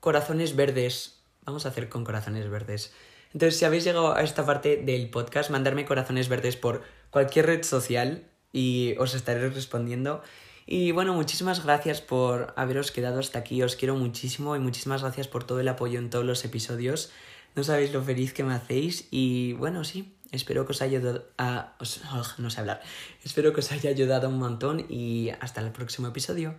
corazones 0.00 0.56
verdes. 0.56 1.20
Vamos 1.44 1.64
a 1.64 1.68
hacer 1.68 1.88
con 1.88 2.04
corazones 2.04 2.48
verdes. 2.50 2.92
Entonces, 3.32 3.58
si 3.58 3.64
habéis 3.64 3.84
llegado 3.84 4.16
a 4.16 4.22
esta 4.22 4.44
parte 4.44 4.78
del 4.78 5.10
podcast, 5.10 5.50
mandarme 5.50 5.84
corazones 5.84 6.28
verdes 6.28 6.56
por 6.56 6.82
cualquier 7.10 7.46
red 7.46 7.62
social 7.62 8.24
y 8.52 8.94
os 8.98 9.14
estaré 9.14 9.48
respondiendo. 9.50 10.22
Y 10.66 10.90
bueno, 10.90 11.14
muchísimas 11.14 11.62
gracias 11.64 12.00
por 12.00 12.52
haberos 12.56 12.90
quedado 12.90 13.20
hasta 13.20 13.38
aquí, 13.38 13.62
os 13.62 13.76
quiero 13.76 13.94
muchísimo 13.94 14.56
y 14.56 14.58
muchísimas 14.58 15.02
gracias 15.02 15.28
por 15.28 15.44
todo 15.44 15.60
el 15.60 15.68
apoyo 15.68 16.00
en 16.00 16.10
todos 16.10 16.24
los 16.24 16.44
episodios. 16.44 17.12
No 17.54 17.62
sabéis 17.62 17.92
lo 17.92 18.02
feliz 18.02 18.32
que 18.32 18.42
me 18.42 18.54
hacéis 18.54 19.06
y 19.12 19.52
bueno, 19.52 19.84
sí, 19.84 20.16
espero 20.32 20.66
que 20.66 20.72
os 20.72 20.82
haya 20.82 20.98
ayudado 20.98 21.26
a... 21.38 21.76
no 22.38 22.50
sé 22.50 22.60
hablar. 22.60 22.82
Espero 23.22 23.52
que 23.52 23.60
os 23.60 23.70
haya 23.70 23.90
ayudado 23.90 24.28
un 24.28 24.38
montón 24.38 24.84
y 24.88 25.30
hasta 25.40 25.60
el 25.60 25.70
próximo 25.70 26.08
episodio. 26.08 26.56